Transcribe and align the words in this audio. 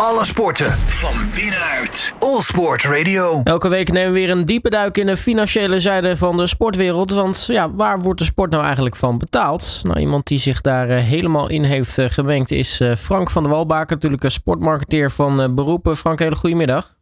Alle 0.00 0.24
sporten 0.24 0.70
van 0.72 1.14
binnenuit. 1.34 2.14
All 2.18 2.40
Sport 2.40 2.84
Radio. 2.84 3.40
Elke 3.44 3.68
week 3.68 3.92
nemen 3.92 4.12
we 4.12 4.18
weer 4.18 4.30
een 4.30 4.44
diepe 4.44 4.70
duik 4.70 4.96
in 4.96 5.06
de 5.06 5.16
financiële 5.16 5.80
zijde 5.80 6.16
van 6.16 6.36
de 6.36 6.46
sportwereld. 6.46 7.12
Want 7.12 7.46
ja, 7.46 7.74
waar 7.74 7.98
wordt 7.98 8.18
de 8.18 8.24
sport 8.24 8.50
nou 8.50 8.64
eigenlijk 8.64 8.96
van 8.96 9.18
betaald? 9.18 9.80
Nou, 9.82 9.98
iemand 10.00 10.26
die 10.26 10.38
zich 10.38 10.60
daar 10.60 10.88
eh, 10.88 11.02
helemaal 11.02 11.48
in 11.48 11.62
heeft 11.62 11.98
uh, 11.98 12.08
gemengd 12.08 12.50
is 12.50 12.80
uh, 12.80 12.94
Frank 12.94 13.30
van 13.30 13.42
der 13.42 13.52
Walbaker. 13.52 13.94
Natuurlijk 13.94 14.24
een 14.24 14.30
sportmarketeer 14.30 15.10
van 15.10 15.54
beroepen. 15.54 15.96
Frank, 15.96 16.18
hele 16.18 16.34
goedemiddag. 16.34 16.96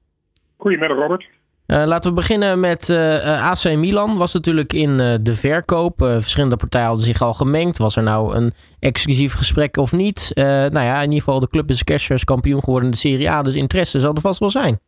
Goedemiddag 0.56 0.98
Robert. 0.98 1.28
Uh, 1.74 1.84
laten 1.84 2.10
we 2.10 2.16
beginnen 2.16 2.60
met 2.60 2.88
uh, 2.88 3.50
AC 3.50 3.76
Milan. 3.76 4.18
Was 4.18 4.34
natuurlijk 4.34 4.72
in 4.72 4.90
uh, 4.90 5.14
de 5.20 5.34
verkoop. 5.34 5.94
verschillende 5.98 6.56
partijen 6.56 6.86
hadden 6.86 7.04
zich 7.04 7.20
al 7.20 7.34
gemengd. 7.34 7.78
Was 7.78 7.96
er 7.96 8.02
nou 8.02 8.36
een 8.36 8.52
exclusief 8.80 9.32
gesprek 9.32 9.76
of 9.76 9.92
niet? 9.92 10.32
nou 10.34 10.80
ja, 10.80 10.96
in 10.96 11.02
ieder 11.02 11.18
geval 11.18 11.40
de 11.40 11.48
club 11.48 11.70
is 11.70 11.84
cashers 11.84 12.24
kampioen 12.24 12.62
geworden 12.62 12.84
in 12.84 12.90
de 12.90 12.96
Serie 12.96 13.30
A. 13.30 13.42
Dus 13.42 13.54
interesse 13.54 13.98
zal 13.98 14.14
er 14.14 14.20
vast 14.20 14.40
wel 14.40 14.50
zijn. 14.50 14.78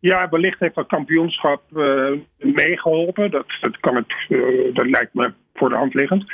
Ja, 0.00 0.28
wellicht 0.28 0.60
heeft 0.60 0.74
dat 0.74 0.86
kampioenschap 0.86 1.62
meegeholpen. 2.38 3.30
Dat, 3.30 3.46
dat, 3.60 3.80
kan 3.80 3.96
het, 3.96 4.14
dat 4.74 4.86
lijkt 4.86 5.14
me 5.14 5.32
voor 5.54 5.68
de 5.68 5.76
hand 5.76 5.94
liggend. 5.94 6.24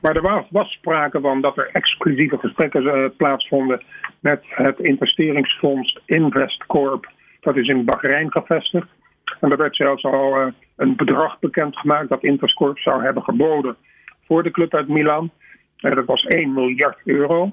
Maar 0.00 0.16
er 0.16 0.22
was, 0.22 0.44
was 0.50 0.72
sprake 0.72 1.20
van 1.20 1.40
dat 1.40 1.58
er 1.58 1.70
exclusieve 1.72 2.38
gesprekken 2.38 3.12
plaatsvonden 3.16 3.82
met 4.20 4.42
het 4.48 4.78
investeringsfonds 4.78 5.98
Investcorp 6.06 7.08
dat 7.40 7.56
is 7.56 7.68
in 7.68 7.84
Bahrein 7.84 8.32
gevestigd. 8.32 8.86
En 9.40 9.50
er 9.50 9.56
werd 9.56 9.76
zelfs 9.76 10.04
al 10.04 10.40
uh, 10.40 10.46
een 10.76 10.96
bedrag 10.96 11.38
bekendgemaakt 11.38 12.08
dat 12.08 12.22
Interscorp 12.22 12.78
zou 12.78 13.02
hebben 13.02 13.22
geboden 13.22 13.76
voor 14.26 14.42
de 14.42 14.50
club 14.50 14.74
uit 14.74 14.88
Milan. 14.88 15.30
En 15.76 15.94
dat 15.94 16.04
was 16.04 16.24
1 16.24 16.52
miljard 16.52 16.98
euro. 17.04 17.52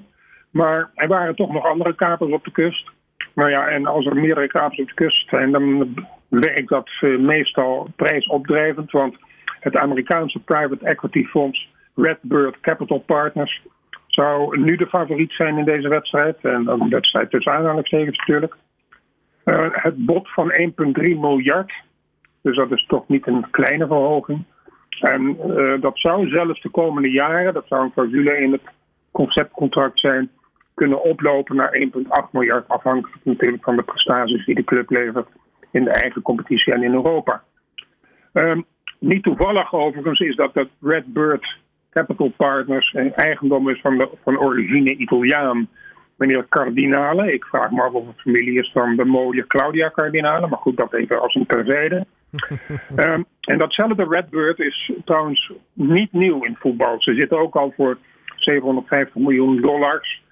Maar 0.50 0.90
er 0.94 1.08
waren 1.08 1.34
toch 1.34 1.52
nog 1.52 1.66
andere 1.66 1.94
kapers 1.94 2.30
op 2.30 2.44
de 2.44 2.50
kust. 2.50 2.90
Nou 3.34 3.50
ja, 3.50 3.68
en 3.68 3.86
als 3.86 4.06
er 4.06 4.16
meerdere 4.16 4.46
kapers 4.46 4.80
op 4.80 4.88
de 4.88 4.94
kust 4.94 5.28
zijn, 5.28 5.52
dan 5.52 5.94
werkt 6.28 6.68
dat 6.68 6.90
uh, 7.00 7.18
meestal 7.18 7.88
prijsopdrijvend. 7.96 8.90
Want 8.90 9.16
het 9.60 9.76
Amerikaanse 9.76 10.38
private 10.38 10.84
equity 10.84 11.24
fonds 11.24 11.68
Redbird 11.94 12.60
Capital 12.60 12.98
Partners 12.98 13.62
zou 14.06 14.60
nu 14.60 14.76
de 14.76 14.86
favoriet 14.86 15.32
zijn 15.32 15.58
in 15.58 15.64
deze 15.64 15.88
wedstrijd. 15.88 16.36
En 16.42 16.68
een 16.68 16.88
wedstrijd 16.88 17.30
tussen 17.30 17.52
aanhalingstekens 17.52 18.18
natuurlijk. 18.18 18.56
Uh, 19.48 19.68
het 19.70 19.96
bod 19.96 20.32
van 20.32 20.52
1,3 20.52 20.92
miljard. 20.94 21.72
Dus 22.42 22.56
dat 22.56 22.70
is 22.70 22.86
toch 22.86 23.08
niet 23.08 23.26
een 23.26 23.50
kleine 23.50 23.86
verhoging. 23.86 24.44
En 25.00 25.36
uh, 25.46 25.80
dat 25.80 25.98
zou 25.98 26.28
zelfs 26.28 26.62
de 26.62 26.68
komende 26.68 27.10
jaren, 27.10 27.54
dat 27.54 27.66
zou 27.66 27.82
een 27.82 27.92
clausule 27.92 28.38
in 28.38 28.52
het 28.52 28.62
conceptcontract 29.10 30.00
zijn, 30.00 30.30
kunnen 30.74 31.02
oplopen 31.02 31.56
naar 31.56 31.88
1,8 32.24 32.30
miljard. 32.30 32.68
Afhankelijk 32.68 33.24
natuurlijk 33.24 33.64
van 33.64 33.76
de 33.76 33.82
prestaties 33.82 34.44
die 34.44 34.54
de 34.54 34.64
club 34.64 34.90
levert 34.90 35.28
in 35.70 35.84
de 35.84 35.90
eigen 35.90 36.22
competitie 36.22 36.72
en 36.72 36.82
in 36.82 36.94
Europa. 36.94 37.42
Uh, 38.32 38.56
niet 38.98 39.22
toevallig 39.22 39.72
overigens 39.74 40.20
is 40.20 40.36
dat 40.36 40.54
dat 40.54 40.68
Redbird 40.80 41.56
Capital 41.90 42.32
Partners 42.36 42.94
eigendom 43.14 43.68
is 43.68 43.80
van, 43.80 44.08
van 44.24 44.38
origine 44.38 44.96
Italiaan 44.96 45.68
meneer 46.18 46.46
Cardinale. 46.48 47.32
Ik 47.32 47.44
vraag 47.44 47.70
me 47.70 47.82
af 47.82 47.92
of 47.92 48.06
het 48.06 48.20
familie 48.20 48.58
is 48.58 48.70
van 48.72 48.96
de 48.96 49.04
mooie 49.04 49.46
Claudia 49.46 49.90
Cardinale. 49.90 50.46
Maar 50.46 50.58
goed, 50.58 50.76
dat 50.76 50.94
even 50.94 51.20
als 51.20 51.34
een 51.34 51.46
terzijde. 51.46 52.06
um, 52.96 53.24
en 53.50 53.58
datzelfde 53.58 54.06
Redbird 54.08 54.58
is 54.58 54.92
trouwens 55.04 55.52
niet 55.72 56.12
nieuw 56.12 56.44
in 56.44 56.56
voetbal. 56.60 57.02
Ze 57.02 57.14
zitten 57.14 57.38
ook 57.38 57.56
al 57.56 57.72
voor 57.76 57.98
750 58.36 59.14
miljoen 59.14 59.60
dollars 59.60 60.22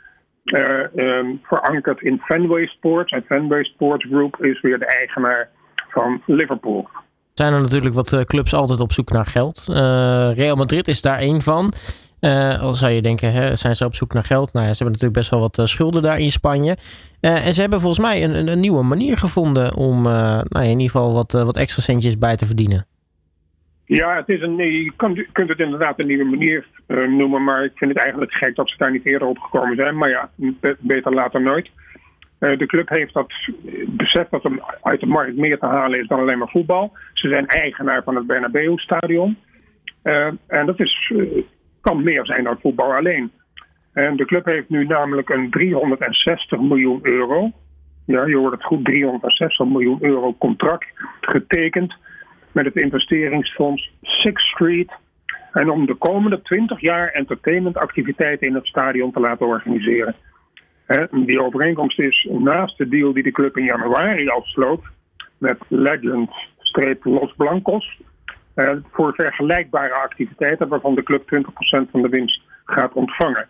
uh, 0.44 0.82
um, 0.94 1.40
verankerd 1.42 2.00
in 2.00 2.20
Fenway 2.24 2.66
Sports. 2.66 3.12
En 3.12 3.24
Fenway 3.26 3.64
Sports 3.64 4.04
Group 4.04 4.44
is 4.44 4.60
weer 4.60 4.78
de 4.78 4.86
eigenaar 4.86 5.48
van 5.88 6.22
Liverpool. 6.26 6.88
Zijn 7.32 7.52
er 7.52 7.60
natuurlijk 7.60 7.94
wat 7.94 8.12
eh, 8.12 8.20
clubs 8.20 8.54
altijd 8.54 8.80
op 8.80 8.92
zoek 8.92 9.10
naar 9.10 9.24
geld. 9.24 9.66
Uh, 9.70 9.76
Real 10.34 10.56
Madrid 10.56 10.88
is 10.88 11.02
daar 11.02 11.18
één 11.18 11.42
van. 11.42 11.72
Uh, 12.26 12.62
al 12.62 12.74
zou 12.74 12.92
je 12.92 13.02
denken, 13.02 13.32
hè, 13.32 13.56
zijn 13.56 13.74
ze 13.74 13.84
op 13.84 13.94
zoek 13.94 14.12
naar 14.12 14.24
geld? 14.24 14.52
Nou 14.52 14.66
ja, 14.66 14.72
ze 14.72 14.82
hebben 14.82 14.92
natuurlijk 14.92 15.18
best 15.18 15.30
wel 15.30 15.40
wat 15.40 15.58
uh, 15.58 15.64
schulden 15.64 16.02
daar 16.02 16.18
in 16.18 16.30
Spanje. 16.30 16.76
Uh, 17.20 17.46
en 17.46 17.52
ze 17.52 17.60
hebben 17.60 17.80
volgens 17.80 18.06
mij 18.06 18.24
een, 18.24 18.48
een 18.48 18.60
nieuwe 18.60 18.82
manier 18.82 19.16
gevonden 19.16 19.76
om 19.76 20.02
nou 20.02 20.46
ja, 20.48 20.60
in 20.60 20.68
ieder 20.68 20.90
geval 20.90 21.12
wat, 21.12 21.32
wat 21.32 21.56
extra 21.56 21.82
centjes 21.82 22.18
bij 22.18 22.36
te 22.36 22.46
verdienen. 22.46 22.86
Ja, 23.84 24.16
het 24.16 24.28
is 24.28 24.40
een, 24.42 24.56
je 24.56 24.92
kunt, 24.96 25.26
kunt 25.32 25.48
het 25.48 25.58
inderdaad 25.58 25.94
een 25.98 26.08
nieuwe 26.08 26.24
manier 26.24 26.66
noemen, 27.08 27.44
maar 27.44 27.64
ik 27.64 27.72
vind 27.74 27.90
het 27.90 28.02
eigenlijk 28.02 28.32
gek 28.32 28.54
dat 28.56 28.68
ze 28.68 28.76
daar 28.78 28.90
niet 28.90 29.06
eerder 29.06 29.28
op 29.28 29.38
gekomen 29.38 29.76
zijn. 29.76 29.96
Maar 29.96 30.08
ja, 30.08 30.30
beter 30.78 31.14
later 31.14 31.42
nooit. 31.42 31.70
de 32.38 32.66
club 32.66 32.88
heeft 32.88 33.14
dat 33.14 33.32
besef 33.86 34.28
dat 34.28 34.44
er 34.44 34.78
uit 34.82 35.00
de 35.00 35.06
markt 35.06 35.36
meer 35.36 35.58
te 35.58 35.66
halen 35.66 36.00
is 36.00 36.06
dan 36.06 36.20
alleen 36.20 36.38
maar 36.38 36.48
voetbal. 36.48 36.92
Ze 37.12 37.28
zijn 37.28 37.46
eigenaar 37.46 38.02
van 38.02 38.16
het 38.16 38.26
Bernabeu-stadion. 38.26 39.36
en 40.46 40.66
dat 40.66 40.80
is 40.80 41.12
kan 41.86 42.02
meer 42.02 42.26
zijn 42.26 42.44
dan 42.44 42.58
voetbal 42.60 42.94
alleen. 42.94 43.30
En 43.92 44.16
de 44.16 44.24
club 44.24 44.44
heeft 44.44 44.68
nu 44.68 44.84
namelijk 44.86 45.28
een 45.28 45.50
360 45.50 46.60
miljoen 46.60 46.98
euro. 47.02 47.52
Ja, 48.04 48.26
je 48.26 48.36
hoort 48.36 48.52
het 48.52 48.64
goed, 48.64 48.84
360 48.84 49.66
miljoen 49.66 49.98
euro 50.00 50.34
contract 50.38 50.86
getekend 51.20 51.94
met 52.52 52.64
het 52.64 52.76
investeringsfonds 52.76 53.92
Sixth 54.02 54.46
Street. 54.46 54.92
En 55.52 55.70
om 55.70 55.86
de 55.86 55.94
komende 55.94 56.42
20 56.42 56.80
jaar 56.80 57.08
entertainmentactiviteiten 57.08 58.46
in 58.46 58.54
het 58.54 58.66
stadion 58.66 59.12
te 59.12 59.20
laten 59.20 59.46
organiseren. 59.46 60.14
Die 61.26 61.42
overeenkomst 61.42 61.98
is 61.98 62.28
naast 62.30 62.78
de 62.78 62.88
deal 62.88 63.12
die 63.12 63.22
de 63.22 63.30
club 63.30 63.56
in 63.56 63.64
januari 63.64 64.28
afsloot 64.28 64.84
met 65.38 65.58
Legend 65.68 66.30
Streep 66.58 67.04
Los 67.04 67.34
Blancos 67.36 68.00
voor 68.92 69.14
vergelijkbare 69.14 69.94
activiteiten 69.94 70.68
waarvan 70.68 70.94
de 70.94 71.02
club 71.02 71.22
20% 71.22 71.90
van 71.90 72.02
de 72.02 72.08
winst 72.08 72.42
gaat 72.64 72.92
ontvangen. 72.92 73.48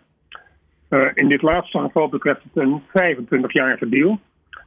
Uh, 0.89 1.07
in 1.13 1.27
dit 1.27 1.41
laatste 1.41 1.79
geval 1.79 2.09
betreft 2.09 2.41
het 2.43 2.63
een 2.63 2.81
25-jarige 2.81 3.89
deal. 3.89 4.19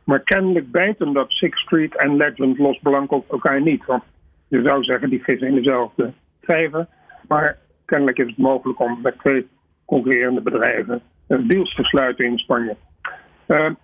Maar 0.05 0.21
kennelijk 0.21 0.71
bijten 0.71 1.12
dat 1.12 1.31
Sixth 1.31 1.61
Street 1.61 1.97
en 1.97 2.17
Legend 2.17 2.59
Los 2.59 2.78
Blancos 2.83 3.25
elkaar 3.31 3.61
niet. 3.61 3.84
Want 3.84 4.03
je 4.49 4.62
zou 4.62 4.84
zeggen, 4.84 5.11
die 5.11 5.23
vissen 5.23 5.49
in 5.49 5.55
dezelfde 5.55 6.12
vijver. 6.43 6.87
Maar 7.28 7.59
kennelijk 7.84 8.19
is 8.19 8.27
het 8.27 8.37
mogelijk 8.37 8.81
om 8.81 8.99
met 9.03 9.19
twee 9.19 9.49
concurrerende 9.84 10.41
bedrijven 10.41 11.03
deals 11.27 11.75
te 11.75 11.84
sluiten 11.84 12.25
in 12.25 12.39
Spanje. 12.39 12.77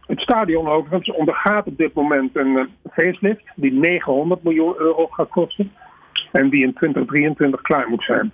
Het 0.07 0.21
stadion 0.21 0.69
overigens 0.69 1.11
ondergaat 1.11 1.67
op 1.67 1.77
dit 1.77 1.95
moment 1.95 2.37
een 2.37 2.69
facelift 2.93 3.45
die 3.55 3.73
900 3.73 4.43
miljoen 4.43 4.75
euro 4.79 5.07
gaat 5.07 5.29
kosten 5.29 5.73
en 6.37 6.51
die 6.51 6.63
in 6.63 6.75
2023 6.75 7.61
klaar 7.61 7.89
moet 7.89 8.05
zijn. 8.05 8.33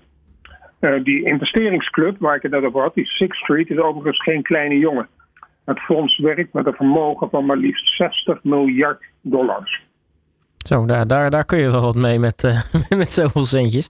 Uh, 0.81 1.05
die 1.05 1.25
investeringsclub 1.25 2.17
waar 2.19 2.37
ik 2.37 2.43
het 2.43 2.53
net 2.53 2.65
over 2.65 2.81
had, 2.81 2.95
die 2.95 3.07
Sixth 3.07 3.43
Street, 3.43 3.71
is 3.71 3.79
overigens 3.79 4.23
geen 4.23 4.43
kleine 4.43 4.79
jongen. 4.79 5.09
Het 5.65 5.81
fonds 5.81 6.19
werkt 6.19 6.53
met 6.53 6.67
een 6.67 6.73
vermogen 6.73 7.31
van 7.31 7.47
maar 7.47 7.57
liefst 7.57 7.97
60 7.97 8.45
miljard 8.45 9.03
dollars. 9.21 9.83
Zo, 10.57 10.87
daar, 10.87 11.07
daar, 11.07 11.31
daar 11.31 11.45
kun 11.45 11.59
je 11.59 11.71
wel 11.71 11.81
wat 11.81 11.95
mee 11.95 12.19
met, 12.19 12.45
uh, 12.45 12.61
met 13.01 13.13
zoveel 13.13 13.45
centjes. 13.45 13.89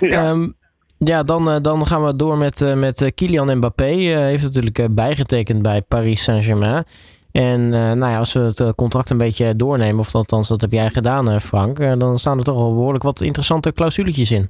Ja. 0.00 0.30
Um, 0.30 0.54
ja, 0.98 1.22
dan, 1.22 1.48
uh, 1.48 1.56
dan 1.60 1.86
gaan 1.86 2.04
we 2.04 2.16
door 2.16 2.38
met, 2.38 2.74
met 2.76 3.12
Kylian 3.14 3.56
Mbappé. 3.56 3.84
heeft 3.84 4.42
natuurlijk 4.42 4.94
bijgetekend 4.94 5.62
bij 5.62 5.82
Paris 5.82 6.22
Saint-Germain. 6.22 6.84
En 7.42 7.60
uh, 7.60 7.92
nou 7.92 8.12
ja, 8.12 8.18
als 8.18 8.32
we 8.32 8.40
het 8.40 8.60
eh, 8.60 8.68
contract 8.70 9.10
een 9.10 9.18
beetje 9.18 9.56
doornemen, 9.56 9.98
of 9.98 10.14
althans 10.14 10.48
dat 10.48 10.60
heb 10.60 10.70
jij 10.70 10.90
gedaan 10.90 11.30
uh, 11.30 11.36
Frank, 11.36 11.78
dan 11.98 12.18
staan 12.18 12.38
er 12.38 12.44
toch 12.44 12.58
wel 12.58 12.74
behoorlijk 12.74 13.04
wat 13.04 13.20
interessante 13.20 13.72
clausuletjes 13.72 14.30
in. 14.30 14.48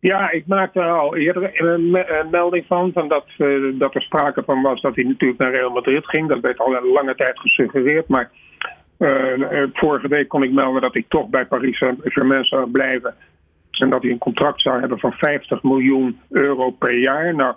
Ja, 0.00 0.30
ik 0.30 0.46
maakte 0.46 0.82
al 0.82 1.16
eerder 1.16 1.62
een 1.62 2.04
melding 2.30 2.64
van, 2.66 2.90
van 2.92 3.08
dat, 3.08 3.24
dat 3.78 3.94
er 3.94 4.02
sprake 4.02 4.42
van 4.46 4.62
was 4.62 4.80
dat 4.80 4.94
hij 4.94 5.04
natuurlijk 5.04 5.40
naar 5.40 5.52
Real 5.52 5.70
Madrid 5.70 6.06
ging. 6.06 6.28
Dat 6.28 6.40
werd 6.40 6.58
al 6.58 6.74
een 6.74 6.92
lange 6.92 7.14
tijd 7.14 7.38
gesuggereerd, 7.38 8.08
maar 8.08 8.30
vorige 9.72 10.08
week 10.08 10.28
kon 10.28 10.42
ik 10.42 10.52
melden 10.52 10.82
dat 10.82 10.92
hij 10.92 11.04
toch 11.08 11.28
bij 11.28 11.46
Paris 11.46 11.78
Saint-Germain 11.78 12.44
zou 12.44 12.70
blijven. 12.70 13.14
En 13.70 13.90
dat 13.90 14.02
hij 14.02 14.10
een 14.10 14.18
contract 14.18 14.60
zou 14.60 14.80
hebben 14.80 14.98
van 14.98 15.12
50 15.12 15.62
miljoen 15.62 16.20
euro 16.30 16.70
per 16.70 16.98
jaar. 16.98 17.34
Nou, 17.34 17.54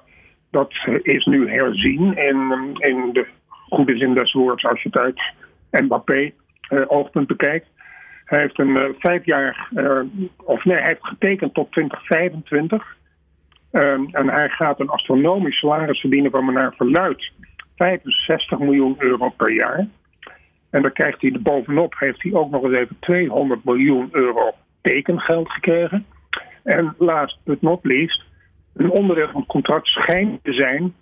dat 0.52 0.74
is 1.02 1.26
nu 1.26 1.50
herzien 1.50 2.18
in, 2.18 2.52
in 2.80 3.10
de 3.14 3.28
goede 3.70 3.98
zin 3.98 4.14
des 4.14 4.34
woords 4.34 4.66
als 4.66 4.82
je 4.82 4.90
het 4.92 4.98
uit 4.98 5.22
Mbappé-oogpunt 5.84 7.30
eh, 7.30 7.38
bekijkt. 7.38 7.68
Hij 8.26 8.40
heeft 8.40 8.60
een 8.60 8.76
uh, 8.76 8.84
vijf 9.00 9.26
jaar, 9.26 9.70
uh, 9.74 10.02
of 10.44 10.66
nee, 10.66 10.78
hij 10.78 10.88
heeft 10.88 11.06
getekend 11.06 11.54
tot 11.54 11.72
2025. 11.72 12.96
Um, 13.72 14.08
en 14.12 14.30
hij 14.30 14.50
gaat 14.50 14.80
een 14.80 14.90
astronomisch 14.90 15.60
salaris 15.60 16.00
verdienen 16.00 16.32
van 16.32 16.54
naar 16.54 16.74
verluid 16.76 17.32
65 17.76 18.60
miljoen 18.60 18.96
euro 18.98 19.30
per 19.30 19.52
jaar. 19.52 19.88
En 20.70 20.82
dan 20.82 20.94
krijgt 20.94 21.22
hij 21.22 21.36
bovenop, 21.42 21.96
heeft 21.98 22.24
hij 22.24 22.34
ook 22.34 22.52
nog 22.52 22.64
eens 22.64 22.74
even 22.74 22.98
200 23.00 23.64
miljoen 23.64 24.10
euro 24.12 24.54
tekengeld 24.82 25.52
gekregen. 25.52 26.06
En 26.64 26.96
last 26.98 27.40
but 27.44 27.62
not 27.62 27.86
least, 27.86 28.24
een 28.74 28.92
onderdeel 28.92 29.30
van 29.32 29.40
het 29.40 29.50
contract 29.50 29.88
schijnt 29.88 30.44
te 30.44 30.54
zijn 30.54 30.94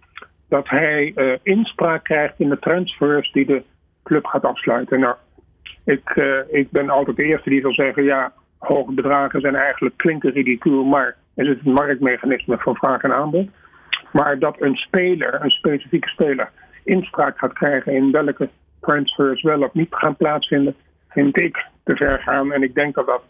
dat 0.49 0.69
hij 0.69 1.13
inspraak 1.43 2.03
krijgt 2.03 2.33
in 2.37 2.49
de 2.49 2.59
transfers 2.59 3.31
die 3.31 3.45
de 3.45 3.63
club 4.03 4.25
gaat 4.25 4.45
afsluiten. 4.45 4.99
Nou, 4.99 5.15
ik, 5.83 6.15
ik 6.49 6.71
ben 6.71 6.89
altijd 6.89 7.17
de 7.17 7.23
eerste 7.23 7.49
die 7.49 7.61
zal 7.61 7.73
zeggen: 7.73 8.03
ja, 8.03 8.33
hoge 8.57 8.91
bedragen 8.91 9.41
zijn 9.41 9.55
eigenlijk 9.55 9.97
klinken 9.97 10.31
ridicuul, 10.31 10.83
maar 10.83 11.15
is 11.35 11.47
het 11.47 11.59
een 11.65 11.73
marktmechanisme 11.73 12.57
van 12.57 12.75
vraag 12.75 13.01
en 13.01 13.13
aanbod. 13.13 13.49
Maar 14.11 14.39
dat 14.39 14.61
een 14.61 14.75
speler, 14.75 15.41
een 15.41 15.51
specifieke 15.51 16.07
speler, 16.07 16.51
inspraak 16.83 17.37
gaat 17.37 17.53
krijgen 17.53 17.93
in 17.93 18.11
welke 18.11 18.49
transfers 18.81 19.41
wel 19.41 19.61
of 19.61 19.73
niet 19.73 19.95
gaan 19.95 20.15
plaatsvinden, 20.15 20.75
vind 21.09 21.39
ik 21.39 21.65
te 21.83 21.95
ver 21.95 22.19
gaan. 22.19 22.51
En 22.51 22.63
ik 22.63 22.75
denk 22.75 22.95
dat 22.95 23.05
dat 23.05 23.21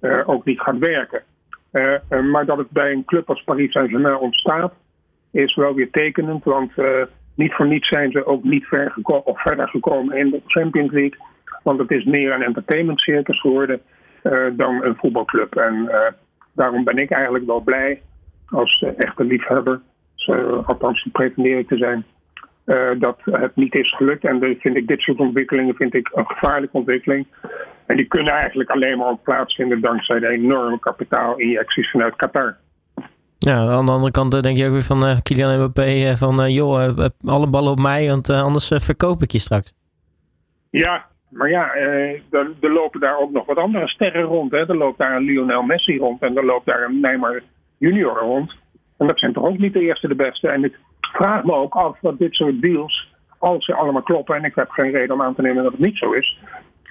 uh, 0.00 0.28
ook 0.28 0.44
niet 0.44 0.60
gaat 0.60 0.78
werken. 0.78 1.22
Maar 2.30 2.46
dat 2.46 2.58
het 2.58 2.70
bij 2.70 2.92
een 2.92 3.04
club 3.04 3.28
als 3.28 3.42
Paris 3.42 3.72
Saint-Germain 3.72 4.16
ontstaat, 4.16 4.72
is 5.30 5.54
wel 5.54 5.74
weer 5.74 5.90
tekenend. 5.90 6.44
Want 6.44 6.72
niet 7.34 7.54
voor 7.54 7.66
niets 7.66 7.88
zijn 7.88 8.10
ze 8.10 8.26
ook 8.26 8.44
niet 8.44 8.64
ver 8.64 8.92
of 9.04 9.42
verder 9.42 9.68
gekomen 9.68 10.16
in 10.16 10.30
de 10.30 10.42
Champions 10.46 10.92
League. 10.92 11.18
Want 11.62 11.78
het 11.78 11.90
is 11.90 12.04
meer 12.04 12.32
een 12.32 12.42
entertainment 12.42 13.00
circus 13.00 13.40
geworden 13.40 13.80
dan 14.52 14.84
een 14.84 14.96
voetbalclub. 14.96 15.56
En 15.56 15.90
daarom 16.52 16.84
ben 16.84 16.98
ik 16.98 17.10
eigenlijk 17.10 17.46
wel 17.46 17.60
blij 17.60 18.02
als 18.48 18.84
echte 18.96 19.24
liefhebber, 19.24 19.80
althans 20.64 21.08
pretendeer 21.12 21.58
ik 21.58 21.68
te 21.68 21.76
zijn, 21.76 22.04
dat 22.98 23.18
het 23.24 23.56
niet 23.56 23.74
is 23.74 23.94
gelukt. 23.96 24.24
En 24.24 24.38
dan 24.40 24.56
vind 24.58 24.76
ik 24.76 24.86
dit 24.86 25.00
soort 25.00 25.18
ontwikkelingen 25.18 25.74
vind 25.74 25.94
ik 25.94 26.10
een 26.12 26.26
gevaarlijke 26.26 26.76
ontwikkeling. 26.76 27.26
En 27.86 27.96
die 27.96 28.06
kunnen 28.06 28.32
eigenlijk 28.32 28.70
alleen 28.70 28.98
maar 28.98 29.16
plaatsvinden 29.16 29.80
dankzij 29.80 30.18
de 30.18 30.28
enorme 30.28 30.78
kapitaalinjecties 30.78 31.90
vanuit 31.90 32.16
Qatar. 32.16 32.56
Ja, 33.46 33.66
aan 33.66 33.86
de 33.86 33.92
andere 33.92 34.12
kant 34.12 34.42
denk 34.42 34.56
je 34.56 34.66
ook 34.66 34.72
weer 34.72 34.82
van 34.82 35.04
uh, 35.04 35.16
Kylian 35.22 35.56
Mbappé 35.56 35.90
uh, 35.94 36.12
van 36.12 36.52
joh, 36.52 37.06
alle 37.24 37.50
ballen 37.50 37.72
op 37.72 37.78
mij, 37.78 38.08
want 38.08 38.30
anders 38.30 38.72
verkoop 38.74 39.22
ik 39.22 39.30
je 39.30 39.38
straks. 39.38 39.72
Ja, 40.70 41.06
maar 41.28 41.50
ja, 41.50 41.74
er, 41.74 42.50
lopen 42.60 43.00
daar 43.00 43.18
ook 43.18 43.30
nog 43.30 43.46
wat 43.46 43.56
andere 43.56 43.88
sterren 43.88 44.22
rond. 44.22 44.50
Hè. 44.50 44.68
Er 44.68 44.76
loopt 44.76 44.98
daar 44.98 45.16
een 45.16 45.22
Lionel 45.22 45.62
Messi 45.62 45.98
rond 45.98 46.22
en 46.22 46.36
er 46.36 46.44
loopt 46.44 46.66
daar 46.66 46.84
een 46.84 47.00
Neymar 47.00 47.42
junior 47.78 48.18
rond. 48.18 48.54
En 48.98 49.06
dat 49.06 49.18
zijn 49.18 49.32
toch 49.32 49.44
ook 49.44 49.58
niet 49.58 49.72
de 49.72 49.80
eerste 49.80 50.08
de 50.08 50.14
beste. 50.14 50.48
En 50.48 50.64
ik 50.64 50.78
vraag 51.00 51.44
me 51.44 51.52
ook 51.52 51.74
af 51.74 52.00
wat 52.00 52.18
dit 52.18 52.34
soort 52.34 52.60
deals, 52.60 53.14
als 53.38 53.64
ze 53.64 53.74
allemaal 53.74 54.02
kloppen, 54.02 54.36
en 54.36 54.44
ik 54.44 54.54
heb 54.54 54.70
geen 54.70 54.90
reden 54.90 55.14
om 55.14 55.22
aan 55.22 55.34
te 55.34 55.42
nemen 55.42 55.62
dat 55.62 55.72
het 55.72 55.80
niet 55.80 55.96
zo 55.96 56.12
is, 56.12 56.38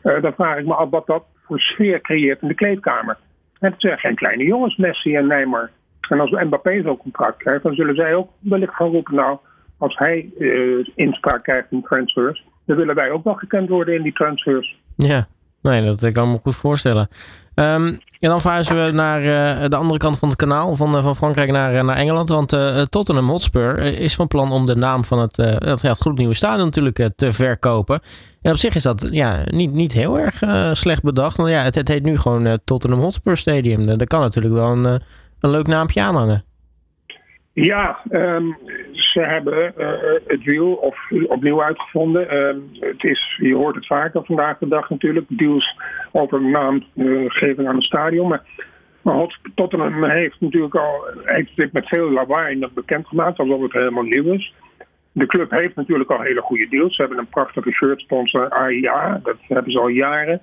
dan 0.02 0.34
vraag 0.34 0.58
ik 0.58 0.66
me 0.66 0.74
af 0.74 0.90
wat 0.90 1.08
dat 1.08 1.24
voor 1.46 1.60
sfeer 1.60 2.02
creëert 2.02 2.42
in 2.42 2.48
de 2.48 2.54
kleedkamer. 2.54 3.18
Het 3.60 3.74
zijn 3.78 3.98
geen 3.98 4.16
kleine 4.16 4.44
jongens, 4.44 4.78
Messi 4.78 5.16
en 5.16 5.28
Neymar. 5.28 5.70
En 6.10 6.20
als 6.20 6.32
Mbappé 6.32 6.82
zo'n 6.82 6.98
contract 6.98 7.38
krijgt, 7.38 7.64
dan 7.64 7.74
zullen 7.74 7.96
zij 7.96 8.16
ook 8.16 8.30
wellicht 8.40 8.74
gaan 8.74 8.92
roepen, 8.92 9.16
nou, 9.16 9.38
als 9.78 9.98
hij 9.98 10.30
uh, 10.38 10.88
inspraak 10.96 11.44
krijgt 11.44 11.72
in 11.72 11.82
transfers, 11.82 12.46
dan 12.66 12.78
willen 12.78 12.96
wij 12.96 13.12
ook 13.12 13.24
wel 13.24 13.34
gekend 13.34 13.70
worden 13.70 13.96
in 13.96 14.04
die 14.04 14.14
transfers. 14.14 14.78
Ja, 14.96 15.28
nee, 15.62 15.84
dat 15.84 16.12
kan 16.12 16.26
ik 16.26 16.32
me 16.32 16.40
goed 16.44 16.56
voorstellen. 16.56 17.08
Um, 17.56 18.00
en 18.20 18.30
dan 18.30 18.42
verhuizen 18.42 18.86
we 18.86 18.92
naar 18.92 19.22
uh, 19.22 19.68
de 19.68 19.76
andere 19.76 20.00
kant 20.00 20.20
van 20.20 20.30
het 20.30 20.38
kanaal, 20.38 20.76
van, 20.76 20.96
uh, 20.96 21.04
van 21.04 21.16
Frankrijk 21.16 21.52
naar, 21.52 21.74
uh, 21.74 21.84
naar 21.84 21.96
Engeland. 21.96 22.30
Want 22.30 22.58
Tottenham 22.90 23.30
Hotspur 23.30 23.78
is 23.78 24.16
van 24.16 24.28
plan 24.28 24.52
om 24.52 24.66
de 24.66 24.76
naam 24.76 25.04
van 25.04 25.20
het, 25.20 25.38
het, 25.38 25.82
ja, 25.82 25.90
het 25.90 26.00
gloednieuwe 26.00 26.34
stadion 26.34 26.66
natuurlijk 26.66 27.10
te 27.16 27.34
verkopen. 27.34 28.00
En 28.42 28.52
op 28.52 28.58
zich 28.58 28.76
is 28.76 28.84
dat 28.84 29.08
ja, 29.12 29.44
niet, 29.46 29.72
niet 29.72 29.92
heel 29.92 30.20
erg 30.20 30.44
slecht 30.78 31.04
bedacht. 31.04 31.38
Want 31.38 31.50
ja, 31.50 31.62
het, 31.62 31.76
het 31.76 31.88
heet 31.88 32.04
nu 32.04 32.18
gewoon 32.18 32.60
Tottenham 32.64 33.00
Hotspur 33.00 33.38
Stadium. 33.38 33.86
Daar 33.86 34.08
kan 34.08 34.20
natuurlijk 34.20 34.54
wel 34.54 34.72
een, 34.72 35.02
een 35.40 35.50
leuk 35.50 35.68
naampje 35.68 36.02
aan 36.02 36.16
hangen. 36.16 36.44
Ja, 37.54 38.00
um, 38.12 38.58
ze 38.94 39.20
hebben 39.20 39.74
uh, 39.78 39.88
het 40.28 40.44
wiel 40.44 40.74
of, 40.74 40.98
opnieuw 41.28 41.64
uitgevonden. 41.64 42.34
Uh, 42.34 42.88
het 42.90 43.04
is, 43.04 43.38
je 43.42 43.56
hoort 43.56 43.76
het 43.76 43.88
vaker 43.88 44.26
vandaag 44.26 44.58
de 44.58 44.68
dag 44.68 44.90
natuurlijk, 44.90 45.26
deals 45.30 45.78
over 46.12 46.42
naamgeving 46.42 47.68
aan 47.68 47.76
het 47.76 47.84
stadion. 47.84 48.28
Maar, 48.28 48.44
maar 49.02 49.40
Tottenham 49.56 50.04
heeft 50.04 50.40
natuurlijk 50.40 50.76
al 50.76 51.08
heeft 51.24 51.56
dit 51.56 51.74
met 51.74 51.88
veel 51.88 52.12
lawaai 52.12 52.68
bekendgemaakt, 52.74 53.40
alsof 53.40 53.62
het 53.62 53.74
helemaal 53.74 54.04
nieuw 54.04 54.34
is. 54.34 54.54
De 55.12 55.26
club 55.26 55.52
heeft 55.52 55.76
natuurlijk 55.76 56.12
al 56.12 56.22
hele 56.22 56.42
goede 56.42 56.68
deals. 56.70 56.96
Ze 56.96 57.02
hebben 57.02 57.20
een 57.20 57.30
prachtige 57.30 57.72
shirtsponsor 57.72 58.50
AIA, 58.50 59.20
dat 59.24 59.38
hebben 59.48 59.72
ze 59.72 59.80
al 59.80 59.88
jaren. 59.88 60.42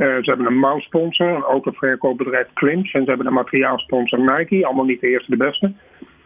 Uh, 0.00 0.06
ze 0.06 0.22
hebben 0.30 0.46
een 0.46 0.58
mouwsponsor, 0.58 1.28
een 1.28 1.42
autoverkoopbedrijf 1.42 2.46
Clinch. 2.54 2.92
En 2.92 3.02
ze 3.02 3.08
hebben 3.08 3.26
een 3.26 3.32
materiaalsponsor 3.32 4.18
Nike, 4.18 4.66
allemaal 4.66 4.84
niet 4.84 5.00
de 5.00 5.08
eerste 5.08 5.30
de 5.30 5.36
beste. 5.36 5.72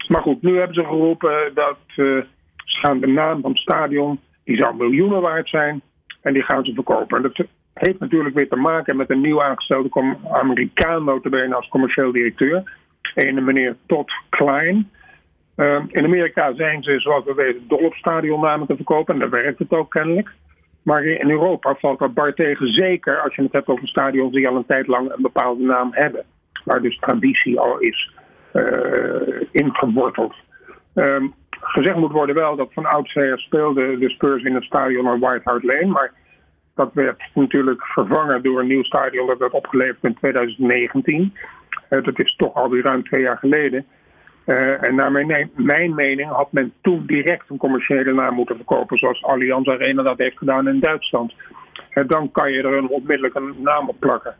Maar 0.08 0.22
goed, 0.22 0.42
nu 0.42 0.58
hebben 0.58 0.74
ze 0.74 0.84
geroepen 0.84 1.50
dat 1.54 1.78
uh, 1.86 1.96
ze 1.96 2.26
gaan 2.64 3.00
de 3.00 3.06
naam 3.06 3.40
van 3.40 3.50
het 3.50 3.60
stadion, 3.60 4.20
die 4.44 4.56
zou 4.56 4.76
miljoenen 4.76 5.20
waard 5.20 5.48
zijn, 5.48 5.82
en 6.20 6.32
die 6.32 6.42
gaan 6.42 6.64
ze 6.64 6.74
verkopen. 6.74 7.16
En 7.16 7.22
dat 7.22 7.46
heeft 7.74 7.98
natuurlijk 7.98 8.34
weer 8.34 8.48
te 8.48 8.56
maken 8.56 8.96
met 8.96 9.10
een 9.10 9.20
nieuw 9.20 9.42
aangestelde 9.42 10.16
Amerikaan, 10.32 11.04
notabene 11.04 11.54
als 11.54 11.68
commercieel 11.68 12.12
directeur. 12.12 12.62
Een 13.14 13.44
meneer 13.44 13.76
Todd 13.86 14.12
Klein. 14.28 14.90
Uh, 15.56 15.82
in 15.88 16.04
Amerika 16.04 16.54
zijn 16.54 16.82
ze, 16.82 17.00
zoals 17.00 17.24
we 17.24 17.34
weten, 17.34 17.68
dol 17.68 17.78
op 17.78 17.94
stadionnamen 17.94 18.66
te 18.66 18.76
verkopen. 18.76 19.14
En 19.14 19.20
daar 19.20 19.30
werkt 19.30 19.58
het 19.58 19.70
ook 19.70 19.90
kennelijk. 19.90 20.32
Maar 20.84 21.04
in 21.04 21.30
Europa 21.30 21.74
valt 21.74 21.98
dat 21.98 22.14
bar 22.14 22.34
tegen, 22.34 22.72
zeker 22.72 23.20
als 23.20 23.34
je 23.34 23.42
het 23.42 23.52
hebt 23.52 23.68
over 23.68 23.88
stadions 23.88 24.32
die 24.32 24.48
al 24.48 24.56
een 24.56 24.66
tijd 24.66 24.86
lang 24.86 25.12
een 25.12 25.22
bepaalde 25.22 25.64
naam 25.64 25.88
hebben. 25.90 26.24
Waar 26.64 26.82
dus 26.82 26.98
traditie 26.98 27.60
al 27.60 27.78
is 27.78 28.12
uh, 28.52 29.42
ingeworteld. 29.50 30.34
Um, 30.94 31.34
gezegd 31.50 31.96
moet 31.96 32.12
worden 32.12 32.34
wel 32.34 32.56
dat 32.56 32.72
van 32.72 32.86
oudsher 32.86 33.38
speelde 33.38 33.98
de 33.98 34.10
Spurs 34.10 34.42
in 34.42 34.54
het 34.54 34.64
stadion 34.64 35.08
aan 35.08 35.20
White 35.20 35.50
Hart 35.50 35.62
Lane. 35.62 35.86
Maar 35.86 36.12
dat 36.74 36.90
werd 36.92 37.22
natuurlijk 37.34 37.82
vervangen 37.82 38.42
door 38.42 38.60
een 38.60 38.66
nieuw 38.66 38.82
stadion 38.82 39.26
dat 39.26 39.38
werd 39.38 39.52
opgeleverd 39.52 40.04
in 40.04 40.14
2019. 40.14 41.34
Uh, 41.90 42.04
dat 42.04 42.18
is 42.18 42.36
toch 42.36 42.54
alweer 42.54 42.82
ruim 42.82 43.04
twee 43.04 43.20
jaar 43.20 43.38
geleden. 43.38 43.86
Uh, 44.46 44.82
en 44.82 44.94
naar 44.94 45.12
mijn, 45.12 45.50
mijn, 45.54 45.94
mening 45.94 46.28
had 46.28 46.52
men 46.52 46.72
toen 46.82 47.06
direct 47.06 47.50
een 47.50 47.56
commerciële 47.56 48.12
naam 48.12 48.34
moeten 48.34 48.56
verkopen, 48.56 48.98
zoals 48.98 49.22
Allianz 49.22 49.68
Arena 49.68 50.02
dat 50.02 50.18
heeft 50.18 50.38
gedaan 50.38 50.68
in 50.68 50.80
Duitsland. 50.80 51.34
Uh, 51.90 52.04
dan 52.06 52.30
kan 52.30 52.52
je 52.52 52.62
er 52.62 52.72
een 52.72 52.88
onmiddellijk 52.88 53.34
een 53.34 53.54
naam 53.58 53.88
op 53.88 54.00
plakken. 54.00 54.34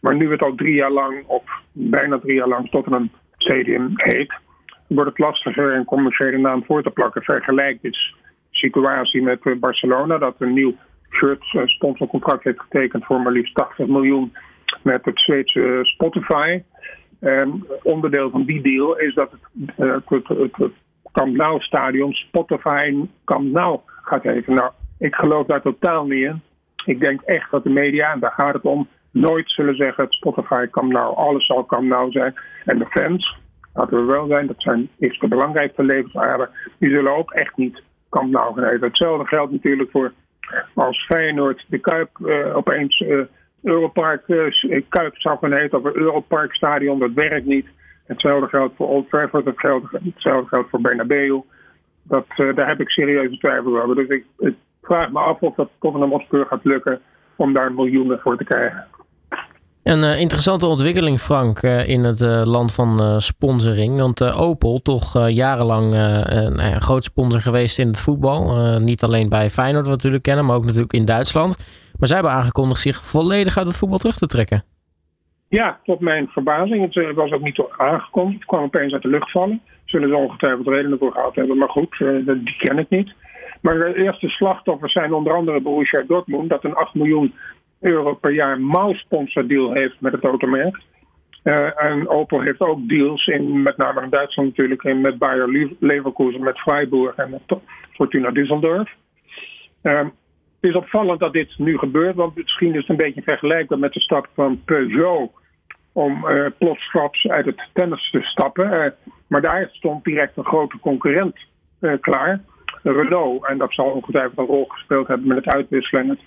Maar 0.00 0.16
nu 0.16 0.30
het 0.30 0.42
al 0.42 0.54
drie 0.54 0.74
jaar 0.74 0.90
lang, 0.90 1.24
of 1.26 1.42
bijna 1.72 2.18
drie 2.18 2.34
jaar 2.34 2.48
lang, 2.48 2.70
tot 2.70 2.92
een 2.92 3.12
stadium 3.36 3.92
heet, 3.94 4.34
wordt 4.86 5.10
het 5.10 5.18
lastiger 5.18 5.74
een 5.74 5.84
commerciële 5.84 6.38
naam 6.38 6.64
voor 6.64 6.82
te 6.82 6.90
plakken. 6.90 7.22
Vergelijk 7.22 7.82
dus 7.82 8.14
situatie 8.50 9.22
met 9.22 9.40
eh, 9.42 9.52
Barcelona, 9.56 10.18
dat 10.18 10.34
een 10.38 10.52
nieuw 10.52 10.74
shirt 11.10 11.54
eh, 11.54 11.62
sponsorcontract 11.64 12.44
heeft 12.44 12.60
getekend 12.60 13.04
voor 13.04 13.20
maar 13.20 13.32
liefst 13.32 13.54
80 13.54 13.86
miljoen 13.86 14.32
met 14.82 15.04
het 15.04 15.20
Zweedse 15.20 15.62
eh, 15.62 15.82
Spotify. 15.82 16.62
Um, 17.20 17.66
onderdeel 17.82 18.30
van 18.30 18.44
die 18.44 18.62
deal 18.62 18.98
is 18.98 19.14
dat 19.14 19.30
het, 19.30 19.40
uh, 19.78 19.96
het, 20.06 20.28
het, 20.28 20.56
het 20.56 20.72
Camp 21.12 21.36
Nou 21.36 21.60
stadion 21.60 22.12
Spotify 22.12 22.94
Camp 23.24 23.52
Nou 23.52 23.80
gaat 24.02 24.22
heten. 24.22 24.54
Nou, 24.54 24.70
ik 24.98 25.14
geloof 25.14 25.46
daar 25.46 25.62
totaal 25.62 26.06
niet 26.06 26.24
in. 26.24 26.42
Ik 26.84 27.00
denk 27.00 27.20
echt 27.20 27.50
dat 27.50 27.64
de 27.64 27.70
media, 27.70 28.12
en 28.12 28.20
daar 28.20 28.32
gaat 28.32 28.54
het 28.54 28.62
om, 28.62 28.88
nooit 29.10 29.50
zullen 29.50 29.76
zeggen 29.76 30.06
Spotify 30.08 30.66
kan 30.66 30.88
nou, 30.88 31.16
alles 31.16 31.46
zal 31.46 31.64
kan 31.64 31.86
nou 31.86 32.10
zijn. 32.10 32.34
En 32.64 32.78
de 32.78 32.86
fans, 32.86 33.36
laten 33.74 33.98
we 33.98 34.12
wel 34.12 34.26
zijn, 34.26 34.46
dat 34.46 34.62
zijn, 34.62 34.88
is 34.98 35.18
de 35.18 35.28
belangrijkste 35.28 35.82
levensader, 35.82 36.50
die 36.78 36.90
zullen 36.90 37.16
ook 37.16 37.30
echt 37.30 37.56
niet 37.56 37.82
kan 38.08 38.30
nou 38.30 38.60
gaan. 38.60 38.80
Hetzelfde 38.80 39.26
geldt 39.26 39.52
natuurlijk 39.52 39.90
voor 39.90 40.12
als 40.74 41.04
Feyenoord 41.06 41.64
de 41.68 41.78
Kuip 41.78 42.10
uh, 42.18 42.56
opeens 42.56 43.00
uh, 43.00 43.20
Europark 43.62 44.22
uh, 44.26 44.82
Kuip 44.88 45.16
zou 45.16 45.54
heten 45.54 45.78
of 45.78 45.94
Europark 45.94 46.54
stadion, 46.54 46.98
dat 46.98 47.12
werkt 47.12 47.46
niet. 47.46 47.66
Hetzelfde 48.06 48.48
geldt 48.48 48.76
voor 48.76 48.88
Old 48.88 49.08
Trafford, 49.08 49.44
hetzelfde 49.44 50.48
geldt 50.48 50.70
voor 50.70 50.80
Bernabeu. 50.80 51.42
Dat, 52.02 52.26
daar 52.36 52.68
heb 52.68 52.80
ik 52.80 52.88
serieuze 52.88 53.38
twijfel 53.38 53.82
over. 53.82 53.94
Dus 53.94 54.08
ik, 54.08 54.24
ik, 54.38 54.54
vraag 54.82 55.10
me 55.10 55.18
af 55.18 55.40
of 55.40 55.54
dat 55.54 55.68
Tottenham 55.80 56.10
Hotspur 56.10 56.46
gaat 56.46 56.64
lukken 56.64 57.00
om 57.36 57.52
daar 57.52 57.72
miljoenen 57.72 58.18
voor 58.18 58.36
te 58.36 58.44
krijgen. 58.44 58.86
Een 59.82 59.98
uh, 59.98 60.20
interessante 60.20 60.66
ontwikkeling, 60.66 61.20
Frank, 61.20 61.62
in 61.62 62.04
het 62.04 62.20
land 62.44 62.74
van 62.74 63.20
sponsoring. 63.20 63.98
Want 63.98 64.32
Opel, 64.32 64.78
toch 64.82 65.28
jarenlang 65.28 65.92
een 65.92 66.80
groot 66.80 67.04
sponsor 67.04 67.40
geweest 67.40 67.78
in 67.78 67.86
het 67.86 68.00
voetbal. 68.00 68.78
niet 68.80 69.02
alleen 69.02 69.28
bij 69.28 69.50
Feyenoord, 69.50 69.86
wat 69.86 69.86
we 69.86 69.96
natuurlijk 69.96 70.22
kennen, 70.22 70.44
maar 70.44 70.56
ook 70.56 70.64
natuurlijk 70.64 70.92
in 70.92 71.04
Duitsland. 71.04 71.56
Maar 71.98 72.08
zij 72.08 72.16
hebben 72.16 72.36
aangekondigd 72.36 72.80
zich 72.80 73.04
volledig 73.04 73.56
uit 73.58 73.66
het 73.66 73.76
voetbal 73.76 73.98
terug 73.98 74.18
te 74.18 74.26
trekken. 74.26 74.64
Ja, 75.48 75.80
tot 75.84 76.00
mijn 76.00 76.28
verbazing. 76.28 76.94
Het 76.94 77.14
was 77.14 77.30
ook 77.30 77.42
niet 77.42 77.62
aangekondigd. 77.76 78.38
Het 78.38 78.48
kwam 78.48 78.62
opeens 78.62 78.92
uit 78.92 79.02
de 79.02 79.08
lucht 79.08 79.30
vallen. 79.30 79.60
Zullen 79.84 80.08
ze 80.08 80.16
ongetwijfeld 80.16 80.66
redenen 80.66 80.98
voor 80.98 81.12
gehad 81.12 81.34
hebben, 81.34 81.58
maar 81.58 81.68
goed, 81.68 81.98
die 82.24 82.56
ken 82.58 82.78
ik 82.78 82.88
niet. 82.88 83.12
Maar 83.60 83.78
de 83.78 83.96
eerste 83.96 84.28
slachtoffers 84.28 84.92
zijn 84.92 85.12
onder 85.12 85.32
andere 85.32 85.60
Borussia 85.60 86.04
Dortmund, 86.06 86.48
dat 86.48 86.64
een 86.64 86.74
8 86.74 86.94
miljoen 86.94 87.34
euro 87.80 88.14
per 88.14 88.32
jaar 88.32 88.60
mouwsponsordeal 88.60 89.72
heeft 89.72 90.00
met 90.00 90.12
het 90.12 90.24
automerk. 90.24 90.80
en 91.76 92.08
Opel 92.08 92.40
heeft 92.40 92.60
ook 92.60 92.88
deals 92.88 93.26
in, 93.26 93.62
met 93.62 93.76
name 93.76 94.02
in 94.02 94.10
Duitsland 94.10 94.48
natuurlijk, 94.48 94.82
in, 94.82 95.00
met 95.00 95.18
Bayer 95.18 95.76
Leverkusen, 95.78 96.42
met 96.42 96.58
Freiburg 96.58 97.16
en 97.16 97.30
met 97.30 97.58
Fortuna 97.92 98.30
Düsseldorf. 98.32 98.90
Het 100.60 100.70
is 100.70 100.76
opvallend 100.76 101.20
dat 101.20 101.32
dit 101.32 101.58
nu 101.58 101.78
gebeurt, 101.78 102.14
want 102.14 102.34
misschien 102.34 102.74
is 102.74 102.80
het 102.80 102.88
een 102.88 102.96
beetje 102.96 103.22
vergelijkbaar 103.22 103.78
met 103.78 103.92
de 103.92 104.00
stap 104.00 104.28
van 104.34 104.62
Peugeot 104.64 105.30
om 105.92 106.28
uh, 106.28 106.46
plotsklaps 106.58 107.26
uit 107.26 107.44
het 107.44 107.68
tennis 107.72 108.10
te 108.10 108.22
stappen. 108.22 108.94
maar 109.26 109.40
daar 109.40 109.68
stond 109.72 110.04
direct 110.04 110.36
een 110.36 110.44
grote 110.44 110.78
concurrent 110.78 111.36
klaar. 112.00 112.40
Renault. 112.82 113.46
En 113.46 113.58
dat 113.58 113.72
zal 113.72 113.90
ongetwijfeld 113.90 114.38
een 114.38 114.54
rol 114.54 114.64
gespeeld 114.68 115.06
hebben 115.06 115.28
met 115.28 115.44
het 115.44 115.54
uitwisselen 115.54 116.02
en 116.02 116.08
het 116.08 116.20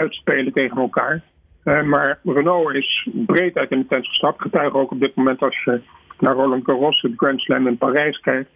uitspelen 0.00 0.52
tegen 0.52 0.76
elkaar. 0.76 1.22
Maar 1.64 2.18
Renault 2.24 2.74
is 2.74 3.08
breed 3.12 3.56
uit 3.56 3.70
in 3.70 3.78
de 3.78 3.86
tent 3.86 4.06
gestapt. 4.06 4.42
Getuige 4.42 4.76
ook 4.76 4.90
op 4.90 5.00
dit 5.00 5.14
moment 5.14 5.42
als 5.42 5.62
je 5.64 5.80
naar 6.18 6.34
Roland 6.34 6.64
Garros, 6.64 7.00
het 7.00 7.12
Grand 7.16 7.40
Slam 7.40 7.66
in 7.66 7.78
Parijs 7.78 8.20
kijkt. 8.20 8.50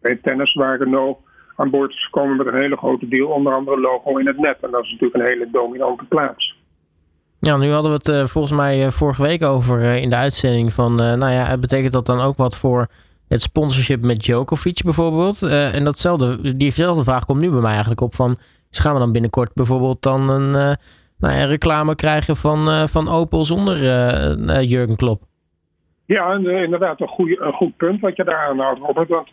Bij 0.00 0.16
tennis 0.16 0.54
waar 0.54 0.78
Renault 0.78 1.18
aan 1.58 1.70
boord 1.70 1.90
is 1.90 2.04
gekomen 2.04 2.36
met 2.36 2.46
een 2.46 2.60
hele 2.60 2.76
grote 2.76 3.08
deal. 3.08 3.28
Onder 3.28 3.52
andere 3.52 3.80
logo 3.80 4.16
in 4.16 4.26
het 4.26 4.38
net. 4.38 4.56
En 4.60 4.70
dat 4.70 4.82
is 4.82 4.90
natuurlijk 4.90 5.20
een 5.20 5.30
hele 5.30 5.48
dominante 5.52 6.04
plaats. 6.04 6.56
Ja, 7.40 7.56
nu 7.56 7.70
hadden 7.70 7.90
we 7.90 7.96
het 7.96 8.08
uh, 8.08 8.24
volgens 8.24 8.52
mij 8.52 8.84
uh, 8.84 8.90
vorige 8.90 9.22
week 9.22 9.42
over 9.42 9.82
in 9.82 10.10
de 10.10 10.16
uitzending 10.16 10.72
van, 10.72 10.94
nou 10.94 11.30
ja, 11.30 11.58
betekent 11.58 11.92
dat 11.92 12.06
dan 12.06 12.20
ook 12.20 12.36
wat 12.36 12.56
voor 12.58 12.86
het 13.28 13.42
sponsorship 13.42 14.04
met 14.04 14.20
Djokovic 14.20 14.80
bijvoorbeeld. 14.84 15.42
En 15.42 15.84
datzelfde, 15.84 16.56
diezelfde 16.56 17.04
vraag 17.04 17.24
komt 17.24 17.40
nu 17.40 17.50
bij 17.50 17.60
mij 17.60 17.70
eigenlijk 17.70 18.00
op 18.00 18.14
van... 18.14 18.36
gaan 18.70 18.92
we 18.92 18.98
dan 18.98 19.12
binnenkort 19.12 19.54
bijvoorbeeld 19.54 20.02
dan 20.02 20.30
een 20.30 20.50
nou 21.18 21.34
ja, 21.34 21.44
reclame 21.44 21.94
krijgen 21.94 22.36
van, 22.36 22.88
van 22.88 23.08
Opel 23.08 23.44
zonder 23.44 23.76
Jurgen 24.62 24.96
Klopp? 24.96 25.22
Ja, 26.06 26.32
inderdaad 26.34 27.00
een, 27.00 27.08
goede, 27.08 27.40
een 27.40 27.52
goed 27.52 27.76
punt 27.76 28.00
wat 28.00 28.16
je 28.16 28.24
daar 28.24 28.48
aanhoudt, 28.48 28.80
Robert. 28.80 29.08
Want 29.08 29.28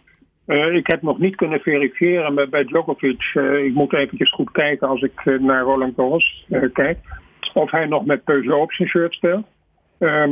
ik 0.48 0.88
heb 0.88 1.02
nog 1.02 1.20
niet 1.20 1.36
kunnen 1.36 1.60
verifiëren 1.60 2.36
bij, 2.36 2.50
bij 2.50 2.64
Djokovic. 2.64 3.24
ik 3.64 3.74
moet 3.74 3.94
eventjes 3.94 4.32
goed 4.32 4.52
kijken 4.52 4.88
als 4.88 5.02
ik 5.02 5.40
naar 5.40 5.64
Roland 5.64 5.94
Garros 5.96 6.46
kijk. 6.74 6.98
Of 7.54 7.72
hij 7.72 7.86
nog 7.86 8.06
met 8.06 8.24
Peugeot 8.24 8.62
op 8.62 8.72
zijn 8.72 8.90
shirt 8.90 9.14
speelt. 9.14 9.46
Uh, 10.00 10.26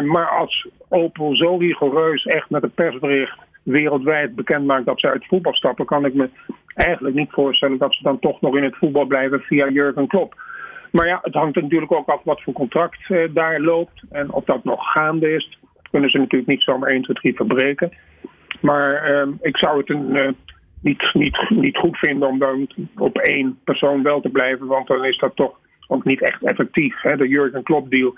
maar 0.00 0.28
als 0.28 0.68
Opel 0.88 1.36
zo 1.36 1.56
rigoureus 1.56 2.24
echt 2.24 2.50
met 2.50 2.62
een 2.62 2.74
persbericht 2.74 3.38
wereldwijd 3.62 4.34
bekend 4.34 4.66
maakt 4.66 4.86
dat 4.86 5.00
ze 5.00 5.10
uit 5.10 5.26
voetbal 5.26 5.54
stappen, 5.54 5.86
kan 5.86 6.04
ik 6.04 6.14
me 6.14 6.30
eigenlijk 6.74 7.14
niet 7.14 7.30
voorstellen 7.30 7.78
dat 7.78 7.94
ze 7.94 8.02
dan 8.02 8.18
toch 8.18 8.40
nog 8.40 8.56
in 8.56 8.62
het 8.62 8.76
voetbal 8.76 9.04
blijven 9.04 9.40
via 9.40 9.68
Jurgen 9.68 10.06
Klopp. 10.06 10.34
Maar 10.90 11.06
ja, 11.06 11.18
het 11.22 11.34
hangt 11.34 11.60
natuurlijk 11.60 11.92
ook 11.92 12.08
af 12.08 12.20
wat 12.24 12.42
voor 12.42 12.52
contract 12.52 13.08
daar 13.30 13.60
loopt 13.60 14.02
en 14.10 14.32
of 14.32 14.44
dat 14.44 14.64
nog 14.64 14.92
gaande 14.92 15.34
is. 15.34 15.58
Kunnen 15.90 16.10
ze 16.10 16.18
natuurlijk 16.18 16.50
niet 16.50 16.62
zomaar 16.62 16.90
1, 16.90 17.02
2, 17.02 17.16
3 17.16 17.34
verbreken. 17.34 17.92
Maar 18.60 19.10
uh, 19.10 19.32
ik 19.40 19.56
zou 19.56 19.78
het 19.78 19.90
een, 19.90 20.16
uh, 20.16 20.28
niet, 20.80 21.10
niet, 21.12 21.50
niet 21.50 21.76
goed 21.76 21.98
vinden 21.98 22.28
om 22.28 22.38
dan 22.38 22.68
op 22.96 23.18
één 23.18 23.58
persoon 23.64 24.02
wel 24.02 24.20
te 24.20 24.28
blijven, 24.28 24.66
want 24.66 24.86
dan 24.86 25.04
is 25.04 25.18
dat 25.18 25.36
toch 25.36 25.58
ook 25.86 26.04
niet 26.04 26.22
echt 26.22 26.42
effectief. 26.42 27.00
Hè? 27.02 27.16
De 27.16 27.28
Jurgen 27.28 27.62
Klopp 27.62 27.90
deal 27.90 28.14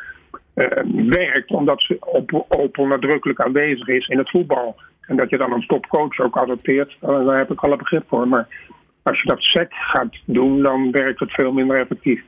uh, 0.55 0.67
werkt, 1.09 1.51
omdat 1.51 1.83
ze 1.83 1.97
op, 2.01 2.47
Opel 2.49 2.87
nadrukkelijk 2.87 3.41
aanwezig 3.41 3.89
is 3.89 4.07
in 4.07 4.19
het 4.19 4.31
voetbal. 4.31 4.77
En 5.01 5.17
dat 5.17 5.31
je 5.31 5.37
dan 5.37 5.53
een 5.53 5.67
topcoach 5.67 6.19
ook 6.19 6.39
adopteert, 6.39 6.97
uh, 7.03 7.27
daar 7.27 7.39
heb 7.39 7.51
ik 7.51 7.61
alle 7.61 7.77
begrip 7.77 8.05
voor. 8.09 8.29
Maar 8.29 8.49
als 9.03 9.21
je 9.23 9.29
dat 9.29 9.43
sec 9.43 9.73
gaat 9.73 10.17
doen, 10.25 10.63
dan 10.63 10.91
werkt 10.91 11.21
het 11.21 11.33
veel 11.33 11.53
minder 11.53 11.81
effectief. 11.81 12.23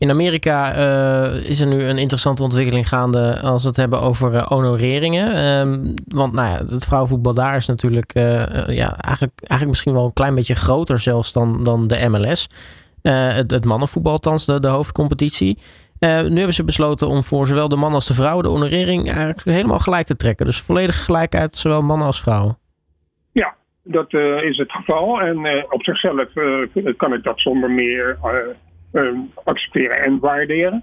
In 0.00 0.10
Amerika 0.10 0.76
uh, 0.76 1.48
is 1.48 1.60
er 1.60 1.66
nu 1.66 1.82
een 1.82 1.98
interessante 1.98 2.42
ontwikkeling 2.42 2.88
gaande 2.88 3.40
als 3.40 3.62
we 3.62 3.68
het 3.68 3.76
hebben 3.76 4.00
over 4.00 4.32
uh, 4.32 4.42
honoreringen. 4.42 5.44
Um, 5.58 5.94
want 6.08 6.32
nou 6.32 6.48
ja, 6.48 6.56
het 6.56 6.84
vrouwenvoetbal 6.84 7.34
daar 7.34 7.56
is 7.56 7.66
natuurlijk 7.66 8.14
uh, 8.14 8.22
ja, 8.66 8.96
eigenlijk, 8.96 9.32
eigenlijk 9.40 9.66
misschien 9.66 9.92
wel 9.92 10.04
een 10.04 10.12
klein 10.12 10.34
beetje 10.34 10.54
groter 10.54 10.98
zelfs 10.98 11.32
dan, 11.32 11.64
dan 11.64 11.86
de 11.86 12.08
MLS. 12.08 12.48
Het, 13.02 13.50
het, 13.50 13.64
mannenvoetbal 13.64 14.12
althans, 14.12 14.46
de, 14.46 14.60
de 14.60 14.68
hoofdcompetitie. 14.68 15.58
Nu 15.98 16.08
hebben 16.08 16.52
ze 16.52 16.64
besloten 16.64 17.08
om 17.08 17.22
voor 17.22 17.46
zowel 17.46 17.68
de 17.68 17.76
man 17.76 17.92
als 17.92 18.06
de 18.06 18.14
vrouw 18.14 18.40
de 18.40 18.48
honorering 18.48 19.06
eigenlijk 19.06 19.44
helemaal 19.44 19.78
gelijk 19.78 20.06
te 20.06 20.16
trekken. 20.16 20.46
Dus 20.46 20.60
volledige 20.60 21.02
gelijkheid, 21.02 21.56
zowel 21.56 21.82
mannen 21.82 22.06
als 22.06 22.20
vrouwen. 22.20 22.58
Ja, 23.32 23.54
dat 23.82 24.12
is 24.42 24.56
het 24.56 24.72
geval. 24.72 25.20
En 25.20 25.66
op 25.70 25.82
zichzelf 25.82 26.28
kan 26.96 27.12
ik 27.12 27.22
dat 27.22 27.40
zonder 27.40 27.70
meer 27.70 28.18
accepteren 29.44 30.02
en 30.02 30.18
waarderen. 30.18 30.82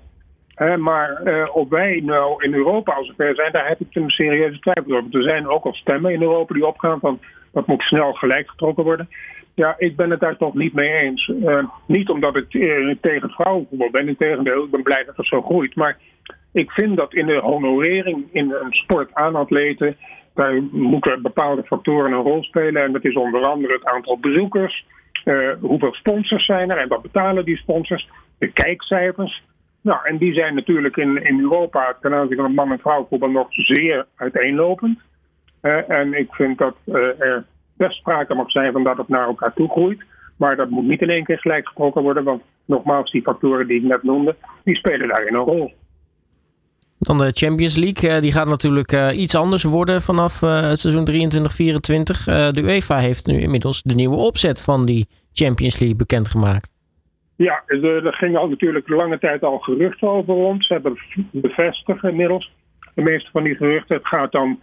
maar 0.77 1.21
of 1.53 1.69
wij 1.69 2.01
nou 2.05 2.43
in 2.43 2.53
Europa 2.53 2.93
als 2.93 3.13
ver 3.17 3.35
zijn, 3.35 3.51
daar 3.51 3.67
heb 3.67 3.79
ik 3.79 3.95
een 3.95 4.09
serieuze 4.09 4.59
twijfel 4.59 4.97
over. 4.97 5.17
Er 5.17 5.23
zijn 5.23 5.47
ook 5.47 5.65
al 5.65 5.73
stemmen 5.73 6.13
in 6.13 6.21
Europa 6.21 6.53
die 6.53 6.65
opgaan 6.65 6.99
van 6.99 7.19
dat 7.51 7.67
moet 7.67 7.81
snel 7.81 8.13
gelijk 8.13 8.49
getrokken 8.49 8.83
worden. 8.83 9.09
Ja, 9.53 9.75
ik 9.77 9.95
ben 9.95 10.09
het 10.09 10.19
daar 10.19 10.37
toch 10.37 10.53
niet 10.53 10.73
mee 10.73 10.91
eens. 10.91 11.27
Uh, 11.27 11.63
niet 11.85 12.09
omdat 12.09 12.35
ik 12.35 12.53
uh, 12.53 12.95
tegen 13.01 13.29
vrouwenvoetbal 13.29 13.89
ben, 13.91 14.07
integendeel, 14.07 14.63
ik 14.63 14.71
ben 14.71 14.83
blij 14.83 15.03
dat 15.03 15.17
het 15.17 15.25
zo 15.25 15.41
groeit. 15.41 15.75
Maar 15.75 15.97
ik 16.51 16.71
vind 16.71 16.97
dat 16.97 17.13
in 17.13 17.25
de 17.25 17.39
honorering 17.39 18.25
in 18.31 18.51
een 18.51 18.73
sport 18.73 19.13
aan 19.13 19.35
atleten, 19.35 19.95
daar 20.33 20.61
moeten 20.71 21.21
bepaalde 21.21 21.63
factoren 21.63 22.11
een 22.11 22.23
rol 22.23 22.43
spelen. 22.43 22.83
En 22.83 22.91
dat 22.91 23.05
is 23.05 23.15
onder 23.15 23.41
andere 23.41 23.73
het 23.73 23.85
aantal 23.85 24.19
bezoekers, 24.19 24.85
uh, 25.27 25.53
hoeveel 25.59 25.93
sponsors 25.93 26.45
zijn 26.45 26.69
er 26.69 26.77
en 26.77 26.87
wat 26.87 27.01
betalen 27.01 27.45
die 27.45 27.57
sponsors, 27.57 28.09
de 28.37 28.47
kijkcijfers. 28.47 29.43
Nou, 29.81 29.99
en 30.03 30.17
die 30.17 30.33
zijn 30.33 30.55
natuurlijk 30.55 30.97
in, 30.97 31.23
in 31.23 31.39
Europa 31.39 31.97
ten 32.01 32.13
aanzien 32.13 32.37
van 32.37 32.53
man- 32.53 32.71
en 32.71 32.79
vrouwenvoetbal 32.79 33.29
nog 33.29 33.47
zeer 33.49 34.05
uiteenlopend. 34.15 34.99
en 35.87 36.13
ik 36.13 36.33
vind 36.33 36.57
dat 36.57 36.75
er 36.85 37.45
best 37.77 37.97
sprake 37.97 38.33
mag 38.33 38.51
zijn 38.51 38.71
van 38.71 38.83
dat 38.83 38.97
het 38.97 39.07
naar 39.07 39.27
elkaar 39.27 39.53
toe 39.53 39.69
groeit. 39.69 40.03
Maar 40.37 40.55
dat 40.55 40.69
moet 40.69 40.87
niet 40.87 41.01
in 41.01 41.09
één 41.09 41.23
keer 41.23 41.39
gelijk 41.39 41.65
gesproken 41.65 42.01
worden, 42.01 42.23
want 42.23 42.41
nogmaals, 42.65 43.11
die 43.11 43.21
factoren 43.21 43.67
die 43.67 43.77
ik 43.77 43.83
net 43.83 44.03
noemde, 44.03 44.35
die 44.63 44.75
spelen 44.75 45.07
daarin 45.07 45.33
een 45.33 45.41
rol. 45.43 45.73
Dan 46.99 47.17
de 47.17 47.31
Champions 47.31 47.75
League, 47.75 48.09
eh, 48.09 48.21
die 48.21 48.31
gaat 48.31 48.47
natuurlijk 48.47 48.91
eh, 48.91 49.17
iets 49.17 49.35
anders 49.35 49.63
worden 49.63 50.01
vanaf 50.01 50.39
het 50.39 50.79
seizoen 50.79 51.05
23-24. 51.05 52.23
de 52.51 52.61
UEFA 52.63 52.97
heeft 52.97 53.27
nu 53.27 53.39
inmiddels 53.39 53.81
de 53.81 53.95
nieuwe 53.95 54.15
opzet 54.15 54.63
van 54.63 54.85
die 54.85 55.07
Champions 55.33 55.79
League 55.79 55.97
bekendgemaakt. 55.97 56.75
Ja, 57.35 57.63
er 57.67 58.13
gingen 58.13 58.39
al 58.39 58.47
natuurlijk 58.47 58.87
lange 58.89 59.19
tijd 59.19 59.43
al 59.43 59.57
geruchten 59.57 60.07
over 60.07 60.33
rond. 60.33 60.65
Ze 60.65 60.73
hebben 60.73 60.97
bevestigd 61.31 62.03
inmiddels 62.03 62.51
de 62.95 63.01
meeste 63.01 63.29
van 63.31 63.43
die 63.43 63.55
geruchten. 63.55 63.95
Het 63.95 64.07
gaat 64.07 64.31
dan 64.31 64.59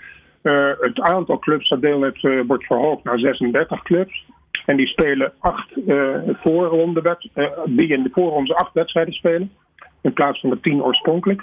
het 0.81 1.01
aantal 1.01 1.39
clubs 1.39 1.69
dat 1.69 1.81
deel 1.81 2.03
heeft 2.03 2.23
uh, 2.23 2.43
wordt 2.47 2.65
verhoogd 2.65 3.05
naar 3.05 3.19
36 3.19 3.83
clubs. 3.83 4.25
En 4.67 4.77
die 4.77 4.87
spelen 4.87 5.33
acht 5.39 5.77
uh, 5.87 6.17
voorronde 6.43 7.19
die 7.67 7.89
in 7.89 8.03
de 8.03 8.11
voorronde 8.13 8.55
acht 8.55 8.73
wedstrijden 8.73 9.15
spelen. 9.15 9.53
In 10.01 10.13
plaats 10.13 10.41
van 10.41 10.51
de 10.51 10.61
tien 10.61 10.83
oorspronkelijk. 10.83 11.43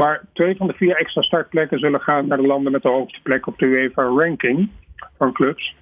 Maar 0.00 0.20
twee 0.32 0.56
van 0.56 0.66
de 0.66 0.72
vier 0.72 0.96
extra 0.96 1.22
startplekken 1.22 1.78
zullen 1.78 2.00
gaan 2.00 2.26
naar 2.26 2.38
de 2.38 2.46
landen 2.46 2.72
met 2.72 2.82
de 2.82 2.88
hoogste 2.88 3.20
plek 3.22 3.46
op 3.46 3.58
de 3.58 3.66
UEFA-ranking 3.66 4.70
van 5.18 5.32
clubs. 5.32 5.74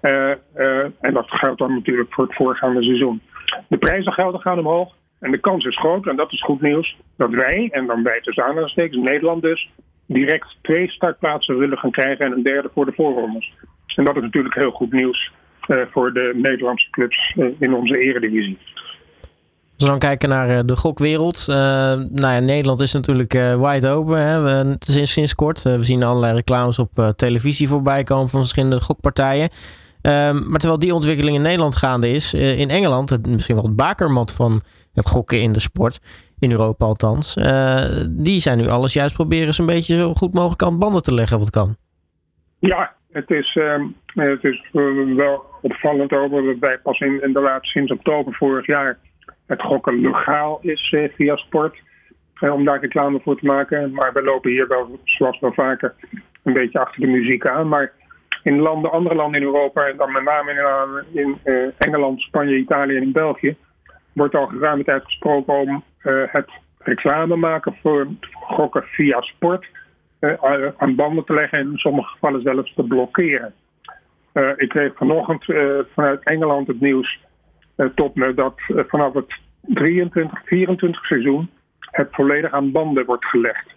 en 0.00 1.12
dat 1.12 1.30
geldt 1.30 1.58
dan 1.58 1.74
natuurlijk 1.74 2.14
voor 2.14 2.24
het 2.24 2.34
voorgaande 2.34 2.82
seizoen. 2.82 3.20
De 3.68 3.78
prijzengelden 3.78 4.40
gaan 4.40 4.58
omhoog. 4.58 4.94
En 5.20 5.30
de 5.30 5.38
kans 5.38 5.64
is 5.64 5.78
groot, 5.78 6.06
en 6.06 6.16
dat 6.16 6.32
is 6.32 6.42
goed 6.42 6.60
nieuws, 6.60 6.96
dat 7.16 7.30
wij, 7.30 7.68
en 7.72 7.86
dan 7.86 8.02
wij 8.02 8.20
tussen 8.20 8.44
aanhalingstekens, 8.44 9.04
Nederland 9.04 9.42
dus, 9.42 9.70
direct 10.06 10.56
twee 10.62 10.90
startplaatsen 10.90 11.58
willen 11.58 11.78
gaan 11.78 11.90
krijgen 11.90 12.26
en 12.26 12.32
een 12.32 12.42
derde 12.42 12.70
voor 12.74 12.84
de 12.84 12.92
voorrondes. 12.92 13.52
En 13.96 14.04
dat 14.04 14.16
is 14.16 14.22
natuurlijk 14.22 14.54
heel 14.54 14.70
goed 14.70 14.92
nieuws 14.92 15.32
uh, 15.68 15.82
voor 15.90 16.12
de 16.12 16.32
Nederlandse 16.34 16.90
clubs 16.90 17.36
in 17.58 17.74
onze 17.74 17.98
eredivisie. 17.98 18.58
We 19.84 19.90
dan 19.90 19.98
kijken 19.98 20.28
naar 20.28 20.48
uh, 20.48 20.58
de 20.64 20.76
gokwereld. 20.76 21.44
nou 21.46 22.08
ja, 22.20 22.38
Nederland 22.38 22.80
is 22.80 22.92
natuurlijk 22.92 23.32
wide 23.32 23.88
open. 23.88 24.26
Hè? 24.26 24.40
We, 24.40 24.76
sinds, 24.78 25.12
sinds 25.12 25.34
kort. 25.34 25.62
we 25.62 25.84
zien 25.84 26.02
allerlei 26.02 26.34
reclames 26.34 26.78
op 26.78 27.12
televisie 27.16 27.68
voorbij 27.68 28.02
komen 28.02 28.28
van 28.28 28.40
verschillende 28.40 28.80
gokpartijen. 28.80 29.48
Ehm, 30.02 30.34
maar 30.34 30.58
terwijl 30.58 30.78
die 30.78 30.94
ontwikkeling 30.94 31.36
in 31.36 31.42
Nederland 31.42 31.76
gaande 31.76 32.08
is, 32.08 32.34
in 32.34 32.70
Engeland, 32.70 33.10
het, 33.10 33.26
misschien 33.26 33.54
wel 33.54 33.64
het 33.64 33.76
bakermat 33.76 34.34
van 34.34 34.62
het 34.94 35.06
gokken 35.06 35.40
in 35.40 35.52
de 35.52 35.60
sport, 35.60 36.00
in 36.38 36.50
Europa 36.50 36.84
althans. 36.84 37.36
Uh, 37.36 37.84
die 38.08 38.40
zijn 38.40 38.58
nu 38.58 38.68
alles 38.68 38.92
juist 38.92 39.14
proberen 39.14 39.54
zo'n 39.54 39.66
beetje 39.66 39.96
zo 39.96 40.14
goed 40.14 40.34
mogelijk 40.34 40.62
aan 40.62 40.78
banden 40.78 41.02
te 41.02 41.14
leggen 41.14 41.38
wat 41.38 41.50
kan. 41.50 41.76
Ja, 42.58 42.92
het 43.12 43.30
is, 43.30 43.54
uh, 43.54 43.82
het 44.14 44.44
is 44.44 44.64
uh, 44.72 45.16
wel 45.16 45.44
opvallend 45.62 46.12
over 46.12 46.42
dat 46.44 46.58
wij 46.58 46.78
pas 46.78 47.00
in, 47.00 47.22
inderdaad 47.22 47.64
sinds 47.64 47.92
oktober 47.92 48.34
vorig 48.34 48.66
jaar 48.66 48.98
het 49.46 49.62
gokken 49.62 50.00
legaal 50.00 50.58
is 50.62 50.92
uh, 50.92 51.08
via 51.14 51.36
sport. 51.36 51.76
om 52.40 52.64
daar 52.64 52.80
reclame 52.80 53.20
voor 53.20 53.38
te 53.38 53.46
maken. 53.46 53.92
Maar 53.92 54.12
we 54.12 54.22
lopen 54.22 54.50
hier 54.50 54.68
wel, 54.68 55.00
zoals 55.04 55.40
wel 55.40 55.52
vaker, 55.52 55.94
een 56.42 56.52
beetje 56.52 56.78
achter 56.78 57.00
de 57.00 57.06
muziek 57.06 57.46
aan. 57.46 57.68
Maar 57.68 57.92
in 58.42 58.58
landen, 58.58 58.90
andere 58.90 59.14
landen 59.14 59.40
in 59.40 59.46
Europa, 59.46 59.86
en 59.86 59.96
dan 59.96 60.12
met 60.12 60.22
name 60.22 61.04
in, 61.12 61.38
in 61.42 61.72
Engeland, 61.78 62.20
Spanje, 62.20 62.56
Italië 62.56 62.96
en 62.96 63.12
België, 63.12 63.56
wordt 64.12 64.34
al 64.34 64.46
geruime 64.46 64.84
tijd 64.84 65.04
gesproken 65.04 65.54
om 65.54 65.84
het 66.26 66.50
reclame 66.78 67.36
maken 67.36 67.76
voor 67.82 68.06
gokken 68.32 68.82
via 68.82 69.20
sport 69.20 69.66
aan 70.76 70.94
banden 70.94 71.24
te 71.24 71.34
leggen 71.34 71.58
en 71.58 71.70
in 71.70 71.78
sommige 71.78 72.08
gevallen 72.08 72.42
zelfs 72.42 72.74
te 72.74 72.82
blokkeren. 72.82 73.54
ik 74.56 74.68
kreeg 74.68 74.96
vanochtend 74.96 75.44
vanuit 75.94 76.22
Engeland 76.22 76.66
het 76.66 76.80
nieuws 76.80 77.18
tot 77.94 78.14
me 78.14 78.34
dat 78.34 78.54
vanaf 78.66 79.14
het 79.14 79.34
23, 79.60 80.42
24 80.44 81.04
seizoen 81.04 81.50
het 81.80 82.08
volledig 82.10 82.52
aan 82.52 82.72
banden 82.72 83.06
wordt 83.06 83.24
gelegd. 83.24 83.74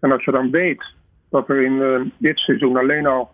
En 0.00 0.12
als 0.12 0.24
je 0.24 0.30
dan 0.30 0.50
weet 0.50 0.84
dat 1.30 1.48
er 1.48 1.62
in 1.62 2.12
dit 2.18 2.38
seizoen 2.38 2.76
alleen 2.76 3.06
al 3.06 3.30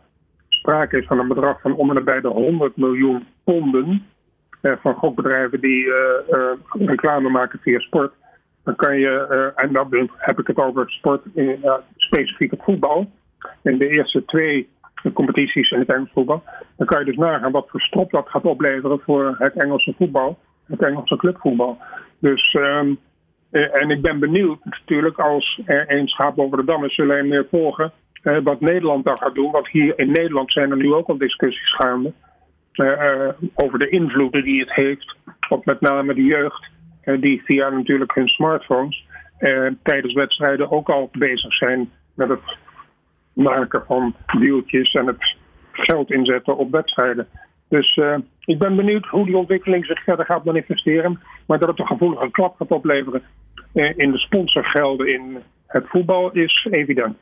sprake 0.49 0.99
is 0.99 1.06
van 1.06 1.18
een 1.18 1.28
bedrag 1.28 1.61
van 1.61 1.75
om 1.75 1.88
en 1.88 1.94
nabij 1.94 2.21
de 2.21 2.28
100 2.28 2.76
miljoen 2.76 3.26
ponden 3.44 4.06
eh, 4.61 4.73
van 4.80 4.94
gokbedrijven 4.94 5.61
die 5.61 5.92
eh, 5.92 6.35
eh, 6.35 6.59
reclame 6.87 7.28
maken 7.28 7.59
via 7.62 7.78
sport, 7.78 8.12
dan 8.64 8.76
kan 8.76 8.99
je, 8.99 9.52
en 9.56 9.73
dan 9.73 10.11
heb 10.16 10.38
ik 10.38 10.47
het 10.47 10.56
over 10.56 10.90
sport, 10.90 11.23
specifiek 11.97 12.50
het 12.50 12.62
voetbal, 12.62 13.11
in 13.62 13.78
de 13.78 13.88
eerste 13.88 14.25
twee 14.25 14.68
competities 15.12 15.71
in 15.71 15.78
het 15.78 15.88
Engels 15.88 16.11
voetbal, 16.12 16.42
dan 16.76 16.87
kan 16.87 16.99
je 16.99 17.06
dus 17.06 17.16
nagaan 17.16 17.52
wat 17.52 17.68
voor 17.68 17.80
strop 17.80 18.11
dat 18.11 18.28
gaat 18.28 18.44
opleveren 18.44 19.00
voor 19.00 19.35
het 19.38 19.54
Engelse 19.54 19.94
voetbal, 19.99 20.38
het 20.66 20.82
Engelse 20.82 21.16
clubvoetbal. 21.16 21.78
Dus, 22.18 22.54
um, 22.54 22.99
en 23.50 23.90
ik 23.90 24.02
ben 24.02 24.18
benieuwd 24.18 24.64
natuurlijk 24.64 25.18
als 25.18 25.61
er 25.64 25.87
één 25.87 26.09
schaap 26.09 26.38
over 26.38 26.56
de 26.56 26.64
dam 26.64 26.85
is, 26.85 26.94
zullen 26.94 27.16
er 27.16 27.26
meer 27.26 27.47
volgen 27.50 27.92
wat 28.42 28.61
Nederland 28.61 29.04
dan 29.04 29.18
gaat 29.18 29.35
doen. 29.35 29.50
Want 29.50 29.68
hier 29.68 29.99
in 29.99 30.11
Nederland 30.11 30.52
zijn 30.52 30.71
er 30.71 30.76
nu 30.76 30.92
ook 30.92 31.09
al 31.09 31.18
discussies 31.18 31.75
gaande. 31.75 32.12
Uh, 32.73 33.28
over 33.54 33.78
de 33.78 33.88
invloeden 33.88 34.44
die 34.44 34.61
het 34.61 34.75
heeft 34.75 35.16
op 35.49 35.64
met 35.64 35.80
name 35.80 36.14
de 36.14 36.25
jeugd. 36.25 36.71
Die 37.21 37.42
via 37.44 37.68
natuurlijk 37.68 38.14
hun 38.14 38.28
smartphones 38.28 39.06
tijdens 39.82 40.12
wedstrijden 40.12 40.71
ook 40.71 40.88
al 40.88 41.09
bezig 41.12 41.54
zijn 41.54 41.90
met 42.14 42.28
het 42.28 42.56
maken 43.33 43.83
van 43.87 44.15
deeltjes 44.39 44.93
en 44.93 45.07
het 45.07 45.37
geld 45.73 46.11
inzetten 46.11 46.57
op 46.57 46.71
wedstrijden. 46.71 47.29
Dus 47.69 48.01
ik 48.45 48.59
ben 48.59 48.77
benieuwd 48.77 49.07
hoe 49.07 49.27
die 49.27 49.37
ontwikkeling 49.37 49.87
zich 49.87 50.03
verder 50.03 50.25
gaat 50.25 50.45
manifesteren. 50.45 51.21
Maar 51.47 51.59
dat 51.59 51.69
het 51.69 51.79
een 51.79 51.87
gevoelige 51.87 52.31
klap 52.31 52.57
gaat 52.57 52.71
opleveren 52.71 53.23
in 53.73 54.11
de 54.11 54.19
sponsorgelden 54.19 55.12
in 55.12 55.39
het 55.67 55.85
voetbal 55.89 56.31
is 56.31 56.67
evident. 56.71 57.17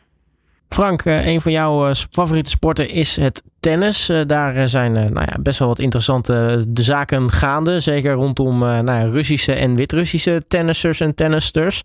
Frank, 0.69 1.03
eh, 1.03 1.27
een 1.27 1.41
van 1.41 1.53
jouw 1.53 1.87
eh, 1.87 1.95
favoriete 2.11 2.51
sporten 2.51 2.89
is 2.89 3.17
het 3.17 3.43
tennis. 3.61 4.09
Eh, 4.09 4.21
daar 4.27 4.69
zijn 4.69 4.93
nou 4.93 5.27
ja, 5.27 5.37
best 5.41 5.59
wel 5.59 5.69
wat 5.69 5.79
interessante 5.79 6.65
de 6.69 6.83
zaken 6.83 7.31
gaande. 7.31 7.81
Zeker 7.81 8.13
rondom 8.13 8.59
nou 8.59 8.93
ja, 8.93 9.03
Russische 9.03 9.53
en 9.53 9.77
Wit-Russische 9.77 10.43
tennissers 10.49 11.01
en 11.01 11.15
tennisters. 11.15 11.83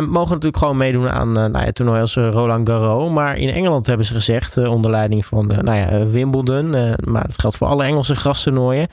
Mogen 0.00 0.30
natuurlijk 0.30 0.56
gewoon 0.56 0.76
meedoen 0.76 1.08
aan 1.08 1.32
nou 1.32 1.58
ja, 1.58 1.72
toernooien 1.72 2.00
als 2.00 2.16
Roland 2.16 2.68
Garros. 2.68 3.12
Maar 3.12 3.36
in 3.36 3.48
Engeland 3.48 3.86
hebben 3.86 4.06
ze 4.06 4.14
gezegd, 4.14 4.56
onder 4.56 4.90
leiding 4.90 5.26
van 5.26 5.46
nou 5.46 5.78
ja, 5.78 6.06
Wimbledon, 6.06 6.70
maar 7.04 7.26
dat 7.26 7.40
geldt 7.40 7.56
voor 7.56 7.66
alle 7.66 7.84
Engelse 7.84 8.14
grastoernooien. 8.14 8.86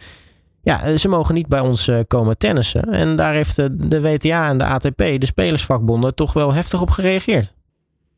Ja, 0.64 0.98
ze 0.98 1.10
mogen 1.10 1.36
niet 1.36 1.48
bij 1.48 1.60
ons 1.60 1.92
komen 2.08 2.38
tennissen. 2.38 2.84
En 2.84 3.16
daar 3.16 3.34
heeft 3.34 3.56
de 3.90 4.02
WTA 4.02 4.50
en 4.50 4.58
de 4.58 4.66
ATP, 4.66 4.98
de 4.98 5.26
spelersvakbonden, 5.26 6.16
toch 6.16 6.34
wel 6.34 6.54
heftig 6.54 6.82
op 6.82 6.90
gereageerd. 6.90 7.56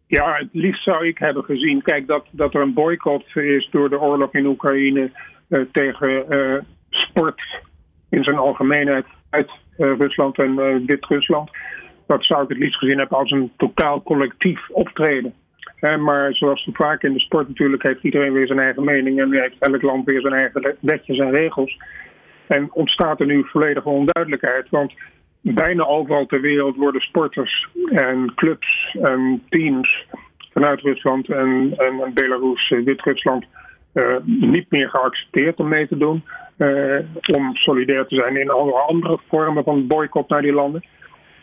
Ja, 0.07 0.33
het 0.33 0.49
liefst 0.51 0.83
zou 0.83 1.07
ik 1.07 1.17
hebben 1.17 1.43
gezien. 1.43 1.81
Kijk, 1.81 2.07
dat, 2.07 2.25
dat 2.31 2.53
er 2.53 2.61
een 2.61 2.73
boycott 2.73 3.35
is 3.35 3.69
door 3.71 3.89
de 3.89 3.99
oorlog 3.99 4.33
in 4.33 4.45
Oekraïne 4.45 5.11
tegen 5.71 6.25
sport 6.89 7.41
in 8.09 8.23
zijn 8.23 8.37
algemeenheid 8.37 9.05
uit 9.29 9.51
Rusland 9.77 10.37
en 10.37 10.85
Wit-Rusland. 10.85 11.49
Dat 12.07 12.25
zou 12.25 12.43
ik 12.43 12.49
het 12.49 12.57
liefst 12.57 12.77
gezien 12.77 12.97
hebben 12.97 13.17
als 13.17 13.31
een 13.31 13.51
totaal 13.57 14.03
collectief 14.03 14.69
optreden. 14.69 15.33
maar 15.99 16.33
zoals 16.33 16.69
vaak 16.73 17.03
in 17.03 17.13
de 17.13 17.19
sport 17.19 17.47
natuurlijk 17.47 17.83
heeft 17.83 18.03
iedereen 18.03 18.33
weer 18.33 18.47
zijn 18.47 18.59
eigen 18.59 18.83
mening 18.83 19.19
en 19.19 19.33
heeft 19.33 19.59
elk 19.59 19.81
land 19.81 20.05
weer 20.05 20.21
zijn 20.21 20.33
eigen 20.33 20.75
wetjes 20.79 21.17
en 21.17 21.31
regels. 21.31 21.77
En 22.47 22.69
ontstaat 22.73 23.19
er 23.19 23.25
nu 23.25 23.43
volledige 23.45 23.89
onduidelijkheid. 23.89 24.69
Want 24.69 24.93
bijna 25.41 25.85
overal 25.85 26.25
ter 26.25 26.41
wereld 26.41 26.75
worden 26.75 27.01
sporters 27.01 27.67
en 27.91 28.31
clubs 28.35 28.97
en 29.01 29.43
teams 29.49 30.05
vanuit 30.53 30.81
Rusland 30.81 31.29
en, 31.29 31.73
en, 31.77 32.13
Belarus, 32.13 32.71
eh, 32.71 32.83
Wit-Rusland, 32.83 33.45
uh, 33.93 34.15
niet 34.25 34.65
meer 34.71 34.89
geaccepteerd 34.89 35.59
om 35.59 35.67
mee 35.67 35.87
te 35.87 35.97
doen. 35.97 36.23
Uh, 36.57 36.99
om 37.37 37.55
solidair 37.55 38.05
te 38.05 38.15
zijn 38.15 38.37
in 38.37 38.49
alle 38.49 38.73
andere 38.73 39.19
vormen 39.29 39.63
van 39.63 39.87
boycott 39.87 40.29
naar 40.29 40.41
die 40.41 40.53
landen. 40.53 40.83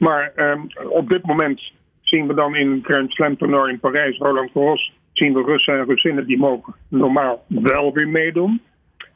Maar 0.01 0.33
um, 0.37 0.67
op 0.89 1.09
dit 1.09 1.27
moment 1.27 1.73
zien 2.01 2.27
we 2.27 2.35
dan 2.35 2.55
in 2.55 2.71
het 2.71 2.85
Grand 2.85 3.13
Slam 3.13 3.37
toernooi 3.37 3.73
in 3.73 3.81
Parijs, 3.81 4.19
Roland 4.19 4.51
Garros, 4.51 4.93
zien 5.13 5.35
we 5.35 5.43
Russen 5.43 5.79
en 5.79 5.87
Russinnen 5.87 6.27
die 6.27 6.39
mogen 6.39 6.75
normaal 6.89 7.45
wel 7.47 7.93
weer 7.93 8.09
meedoen. 8.09 8.61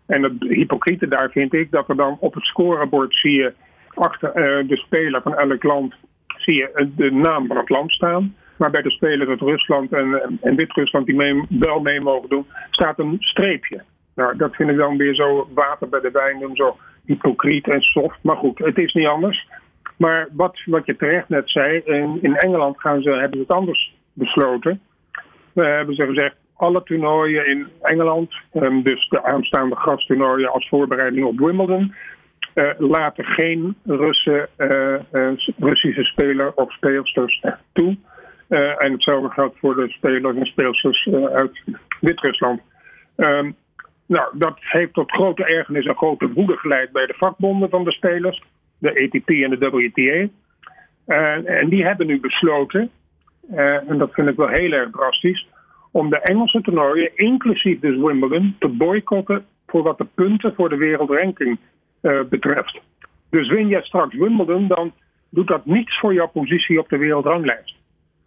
En 0.06 0.22
het 0.22 0.32
hypocriete 0.38 1.08
daar 1.08 1.30
vind 1.30 1.54
ik 1.54 1.70
dat 1.70 1.88
er 1.88 1.96
dan 1.96 2.16
op 2.20 2.34
het 2.34 2.44
scorebord 2.44 3.14
zie 3.14 3.32
je 3.32 3.52
achter 3.94 4.28
uh, 4.28 4.68
de 4.68 4.76
speler 4.76 5.22
van 5.22 5.36
elk 5.36 5.62
land 5.62 5.94
zie 6.36 6.54
je 6.54 6.90
de 6.96 7.10
naam 7.10 7.46
van 7.46 7.56
het 7.56 7.68
land 7.68 7.92
staan. 7.92 8.34
Maar 8.56 8.70
bij 8.70 8.82
de 8.82 8.90
spelers 8.90 9.28
uit 9.28 9.40
Rusland 9.40 9.92
en, 9.92 10.38
en 10.40 10.56
Wit-Rusland 10.56 11.06
die 11.06 11.14
mee, 11.14 11.44
wel 11.48 11.80
mee 11.80 12.00
mogen 12.00 12.28
doen, 12.28 12.46
staat 12.70 12.98
een 12.98 13.16
streepje. 13.18 13.82
Nou, 14.14 14.36
dat 14.36 14.54
vind 14.54 14.70
ik 14.70 14.76
dan 14.76 14.96
weer 14.96 15.14
zo 15.14 15.48
water 15.54 15.88
bij 15.88 16.00
de 16.00 16.10
wijn 16.10 16.38
doen, 16.40 16.56
zo 16.56 16.76
hypocriet 17.04 17.68
en 17.68 17.80
soft. 17.80 18.18
Maar 18.22 18.36
goed, 18.36 18.58
het 18.58 18.78
is 18.78 18.92
niet 18.92 19.06
anders. 19.06 19.48
Maar 19.96 20.28
wat, 20.32 20.60
wat 20.64 20.86
je 20.86 20.96
terecht 20.96 21.28
net 21.28 21.50
zei, 21.50 21.78
in, 21.84 22.18
in 22.22 22.36
Engeland 22.36 22.80
gaan 22.80 23.02
ze, 23.02 23.10
hebben 23.10 23.38
ze 23.38 23.44
het 23.48 23.52
anders 23.52 23.94
besloten. 24.12 24.80
We 25.52 25.64
hebben 25.64 25.94
ze 25.94 26.06
gezegd, 26.06 26.36
alle 26.56 26.82
toernooien 26.82 27.46
in 27.46 27.68
Engeland, 27.82 28.34
ehm, 28.52 28.82
dus 28.82 29.08
de 29.08 29.22
aanstaande 29.22 29.76
gasttoernooien 29.76 30.52
als 30.52 30.68
voorbereiding 30.68 31.26
op 31.26 31.38
Wimbledon, 31.38 31.94
uh, 32.54 32.70
laten 32.78 33.24
geen 33.24 33.76
Russen, 33.84 34.48
uh, 34.58 34.96
Russische 35.58 36.04
speler 36.04 36.52
of 36.54 36.72
speelsters 36.72 37.42
toe. 37.72 37.96
en 38.78 38.92
hetzelfde 38.92 39.30
geldt 39.30 39.58
voor 39.58 39.74
de 39.74 39.88
spelers 39.88 40.36
en 40.36 40.46
speelsters 40.46 41.08
uit 41.32 41.62
Wit-Rusland. 42.00 42.60
Um, 43.16 43.56
nou, 44.06 44.38
dat 44.38 44.56
heeft 44.60 44.92
tot 44.92 45.10
grote 45.10 45.44
ergernis 45.44 45.86
en 45.86 45.96
grote 45.96 46.32
woede 46.32 46.56
geleid 46.56 46.92
bij 46.92 47.06
de 47.06 47.14
vakbonden 47.16 47.70
van 47.70 47.84
de 47.84 47.92
spelers, 47.92 48.42
de 48.84 49.02
ATP 49.02 49.28
en 49.28 49.50
de 49.50 49.70
WTA. 49.70 50.28
en 51.44 51.68
die 51.68 51.84
hebben 51.84 52.06
nu 52.06 52.20
besloten, 52.20 52.90
en 53.86 53.98
dat 53.98 54.12
vind 54.12 54.28
ik 54.28 54.36
wel 54.36 54.48
heel 54.48 54.72
erg 54.72 54.90
drastisch, 54.90 55.46
om 55.90 56.10
de 56.10 56.18
Engelse 56.18 56.60
toernooien, 56.60 57.10
inclusief 57.14 57.80
dus 57.80 57.96
Wimbledon, 57.96 58.56
te 58.58 58.68
boycotten 58.68 59.44
voor 59.66 59.82
wat 59.82 59.98
de 59.98 60.06
punten 60.14 60.54
voor 60.54 60.68
de 60.68 60.76
wereldranking 60.76 61.58
uh, 62.02 62.20
betreft. 62.28 62.80
Dus 63.30 63.48
win 63.48 63.68
je 63.68 63.82
straks 63.82 64.14
Wimbledon, 64.14 64.66
dan 64.66 64.92
doet 65.30 65.46
dat 65.46 65.66
niets 65.66 65.98
voor 65.98 66.14
jouw 66.14 66.26
positie 66.26 66.78
op 66.78 66.88
de 66.88 66.96
wereldranglijst. 66.96 67.76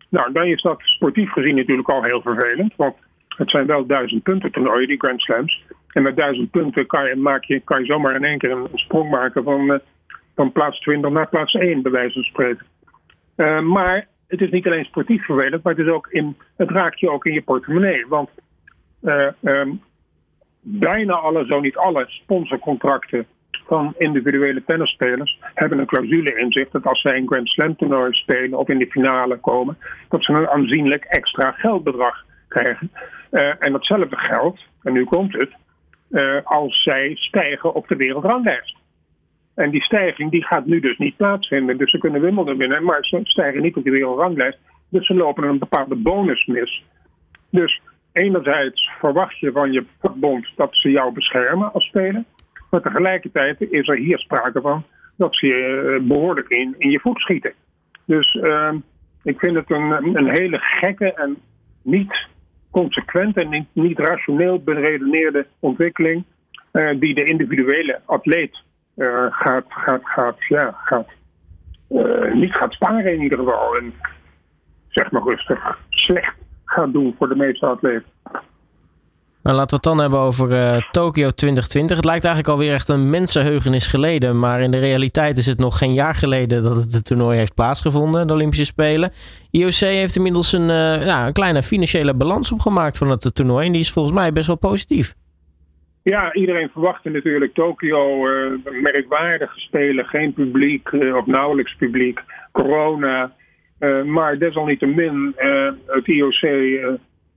Nou, 0.10 0.32
dan 0.32 0.46
is 0.46 0.62
dat 0.62 0.82
sportief 0.82 1.32
gezien 1.32 1.56
natuurlijk 1.56 1.90
al 1.90 2.04
heel 2.04 2.22
vervelend, 2.22 2.76
want 2.76 2.96
het 3.28 3.50
zijn 3.50 3.66
wel 3.66 3.86
duizend 3.86 4.24
punten 4.24 4.52
toernooien, 4.52 4.88
die 4.88 5.00
Grand 5.00 5.22
Slams. 5.22 5.64
En 5.88 6.04
met 6.04 6.16
duizend 6.16 6.52
punten 6.52 6.86
kan 6.86 7.08
je, 7.08 7.16
maak 7.16 7.44
je, 7.44 7.60
kan 7.60 7.80
je 7.80 7.86
zomaar 7.86 8.16
in 8.16 8.24
één 8.24 8.38
keer 8.38 8.52
een 8.52 8.68
sprong 8.74 9.10
maken 9.10 9.44
van, 9.44 9.72
uh, 9.72 9.78
van 10.38 10.52
plaats 10.52 10.80
20 10.80 11.12
naar 11.12 11.30
plaats 11.30 11.54
1, 11.54 11.82
bij 11.82 11.92
wijze 11.92 12.14
van 12.14 12.24
spreken. 12.24 12.66
Uh, 13.36 13.60
maar 13.60 14.08
het 14.28 14.42
is 14.42 14.50
niet 14.50 14.66
alleen 14.66 14.86
sportief 14.86 15.26
vervelend, 15.26 15.64
maar 15.64 15.76
het, 15.76 15.86
is 15.86 15.92
ook 15.92 16.08
in, 16.08 16.38
het 16.56 16.70
raakt 16.70 17.00
je 17.00 17.12
ook 17.12 17.26
in 17.26 17.34
je 17.34 17.42
portemonnee. 17.42 18.08
Want 18.08 18.30
uh, 19.02 19.28
um, 19.42 19.82
bijna 20.62 21.14
alle, 21.14 21.46
zo 21.46 21.60
niet 21.60 21.78
alle, 21.78 22.06
sponsorcontracten 22.08 23.26
van 23.52 23.94
individuele 23.98 24.64
tennisspelers 24.64 25.40
hebben 25.54 25.80
een 25.80 25.86
clausule 25.86 26.40
in 26.40 26.52
zich 26.52 26.70
dat 26.70 26.86
als 26.86 27.02
zij 27.02 27.18
een 27.18 27.28
Grand 27.28 27.48
Slam 27.48 27.76
toernooi 27.76 28.14
spelen 28.14 28.60
of 28.60 28.70
in 28.70 28.78
de 28.78 28.92
finale 28.92 29.38
komen, 29.38 29.78
dat 30.10 30.24
ze 30.24 30.34
een 30.34 30.50
aanzienlijk 30.50 31.04
extra 31.04 31.52
geldbedrag 31.52 32.26
krijgen. 32.48 32.92
Uh, 33.32 33.64
en 33.64 33.72
datzelfde 33.72 34.18
geldt, 34.18 34.62
en 34.84 34.94
nu 34.94 35.04
komt 35.04 35.34
het, 35.34 35.52
als 36.44 36.84
zij 36.84 37.16
stijgen 37.16 37.74
op 37.74 37.88
de 37.88 37.96
wereldranglijst. 37.96 38.77
En 39.58 39.70
die 39.70 39.84
stijging 39.84 40.32
die 40.32 40.46
gaat 40.46 40.66
nu 40.66 40.80
dus 40.80 40.98
niet 40.98 41.16
plaatsvinden. 41.16 41.78
Dus 41.78 41.92
ze 41.92 41.98
kunnen 41.98 42.22
Wimbledon 42.22 42.58
winnen, 42.58 42.84
maar 42.84 43.06
ze 43.06 43.20
stijgen 43.24 43.62
niet 43.62 43.76
op 43.76 43.84
de 43.84 43.92
wereldranglijst. 43.92 44.58
Dus 44.90 45.06
ze 45.06 45.14
lopen 45.14 45.44
een 45.44 45.60
bepaalde 45.60 45.96
bonus 45.96 46.46
mis. 46.46 46.84
Dus 47.50 47.82
enerzijds 48.12 48.90
verwacht 49.00 49.40
je 49.40 49.52
van 49.52 49.72
je 49.72 49.86
vakbond 50.00 50.48
dat 50.56 50.70
ze 50.72 50.92
jou 50.92 51.14
beschermen 51.14 51.74
als 51.74 51.86
speler. 51.86 52.24
Maar 52.70 52.82
tegelijkertijd 52.82 53.62
is 53.62 53.88
er 53.88 53.96
hier 53.96 54.20
sprake 54.20 54.62
van 54.62 54.84
dat 55.16 55.36
ze 55.36 55.48
je 55.48 55.98
eh, 56.00 56.08
behoorlijk 56.08 56.50
in, 56.50 56.76
in 56.78 56.90
je 56.90 57.00
voet 57.00 57.20
schieten. 57.20 57.54
Dus 58.06 58.34
uh, 58.34 58.74
ik 59.24 59.40
vind 59.40 59.56
het 59.56 59.72
een, 59.72 60.16
een 60.16 60.30
hele 60.40 60.58
gekke 60.58 61.14
en 61.14 61.38
niet 61.82 62.28
consequent 62.72 63.38
en 63.38 63.68
niet, 63.74 64.00
rationeel 64.00 64.64
beredeneerde 64.64 65.48
ontwikkeling. 65.60 66.24
Uh, 66.74 67.00
die 67.00 67.14
de 67.14 67.24
individuele 67.24 68.02
atleet 68.06 68.66
uh, 68.98 69.26
gaat, 69.30 69.66
gaat, 69.68 70.02
gaat, 70.04 70.36
ja, 70.48 70.76
gaat 70.84 71.08
niet 72.34 72.54
gaat 72.54 72.74
sparen 72.74 73.14
in 73.14 73.22
ieder 73.22 73.38
geval. 73.38 73.76
En 73.76 73.94
zeg 74.88 75.12
maar 75.12 75.24
rustig 75.24 75.78
slecht 75.90 76.34
gaat 76.66 76.94
doen 76.94 77.16
voor 77.18 77.30
de 77.30 77.36
meeste 77.36 77.66
atleten. 77.66 78.12
Nou, 79.44 79.60
laten 79.60 79.80
we 79.80 79.90
het 79.90 79.98
dan 79.98 80.00
hebben 80.00 80.20
over 80.20 80.52
uh, 80.52 80.82
Tokio 80.92 81.30
2020. 81.30 81.96
Het 81.96 82.06
lijkt 82.06 82.26
eigenlijk 82.26 82.54
alweer 82.54 82.74
echt 82.74 82.90
een 82.90 83.10
mensenheugenis 83.10 83.88
geleden. 83.88 84.40
Maar 84.40 84.62
in 84.62 84.72
de 84.72 84.80
realiteit 84.80 85.38
is 85.38 85.46
het 85.46 85.58
nog 85.58 85.78
geen 85.78 85.94
jaar 85.94 86.16
geleden 86.16 86.64
dat 86.64 86.76
het, 86.76 87.06
toernooi 87.06 87.38
heeft 87.38 87.54
plaatsgevonden, 87.54 88.28
de 88.28 88.34
Olympische 88.34 88.66
Spelen. 88.66 89.12
IOC 89.52 89.74
heeft 89.74 90.16
inmiddels 90.16 90.52
een, 90.52 90.70
een 90.70 91.34
kleine 91.34 91.64
financiële 91.64 92.14
balans 92.16 92.52
opgemaakt 92.52 92.98
van 92.98 93.10
het 93.10 93.36
toernooi. 93.36 93.66
En 93.66 93.72
die 93.72 93.82
is 93.82 93.92
volgens 93.92 94.16
mij 94.16 94.32
best 94.32 94.48
wel 94.48 94.58
positief. 94.58 95.16
Ja, 96.10 96.34
iedereen 96.34 96.70
verwachtte 96.70 97.10
natuurlijk 97.10 97.54
Tokio, 97.54 98.28
uh, 98.28 98.52
merkwaardige 98.82 99.60
spelen, 99.60 100.06
geen 100.06 100.34
publiek 100.34 100.92
of 100.94 101.26
nauwelijks 101.26 101.76
publiek, 101.76 102.24
corona. 102.52 103.34
maar 104.06 104.38
desalniettemin, 104.38 105.36
het 105.86 106.08
IOC 106.08 106.40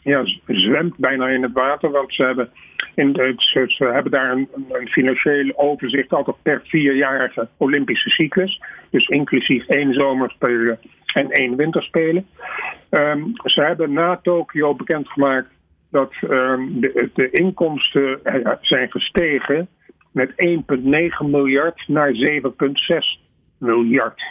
ja, 0.02 0.22
zwemt 0.46 0.96
bijna 0.96 1.28
in 1.28 1.42
het 1.42 1.52
water. 1.52 1.90
Want 1.90 2.14
ze 2.14 2.22
hebben, 2.22 2.50
in 2.94 3.12
de, 3.12 3.34
ze, 3.36 3.84
hebben 3.84 4.12
daar 4.12 4.30
een, 4.32 4.48
een, 4.72 4.88
financieel 4.88 5.52
overzicht 5.56 6.12
altijd 6.12 6.36
per 6.42 6.60
vierjarige 6.64 7.48
Olympische 7.56 8.10
cyclus. 8.10 8.60
Dus 8.90 9.06
inclusief 9.06 9.66
één 9.66 9.92
zomerspelen 9.92 10.78
en 11.14 11.30
één 11.30 11.56
winterspelen. 11.56 12.26
Um, 12.90 13.32
ze 13.44 13.62
hebben 13.62 13.92
na 13.92 14.16
Tokio 14.22 14.74
bekendgemaakt 14.74 15.48
dat 15.90 16.12
um, 16.22 16.80
de, 16.80 17.10
de, 17.14 17.30
inkomsten 17.30 18.20
uh, 18.24 18.52
zijn 18.60 18.90
gestegen 18.90 19.68
met 20.12 20.30
1,9 20.30 21.26
miljard 21.26 21.84
naar 21.86 22.12
7,6 22.12 23.28
miljard. 23.58 24.22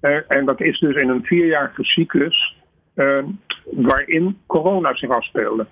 Uh, 0.00 0.18
en 0.28 0.44
dat 0.44 0.60
is 0.60 0.78
dus 0.78 0.94
in 0.94 1.08
een 1.08 1.24
vierjarige 1.24 1.84
cyclus 1.84 2.56
uh, 2.94 3.24
waarin 3.64 4.38
corona 4.46 4.94
zich 4.94 5.10
afspeelde. 5.10 5.66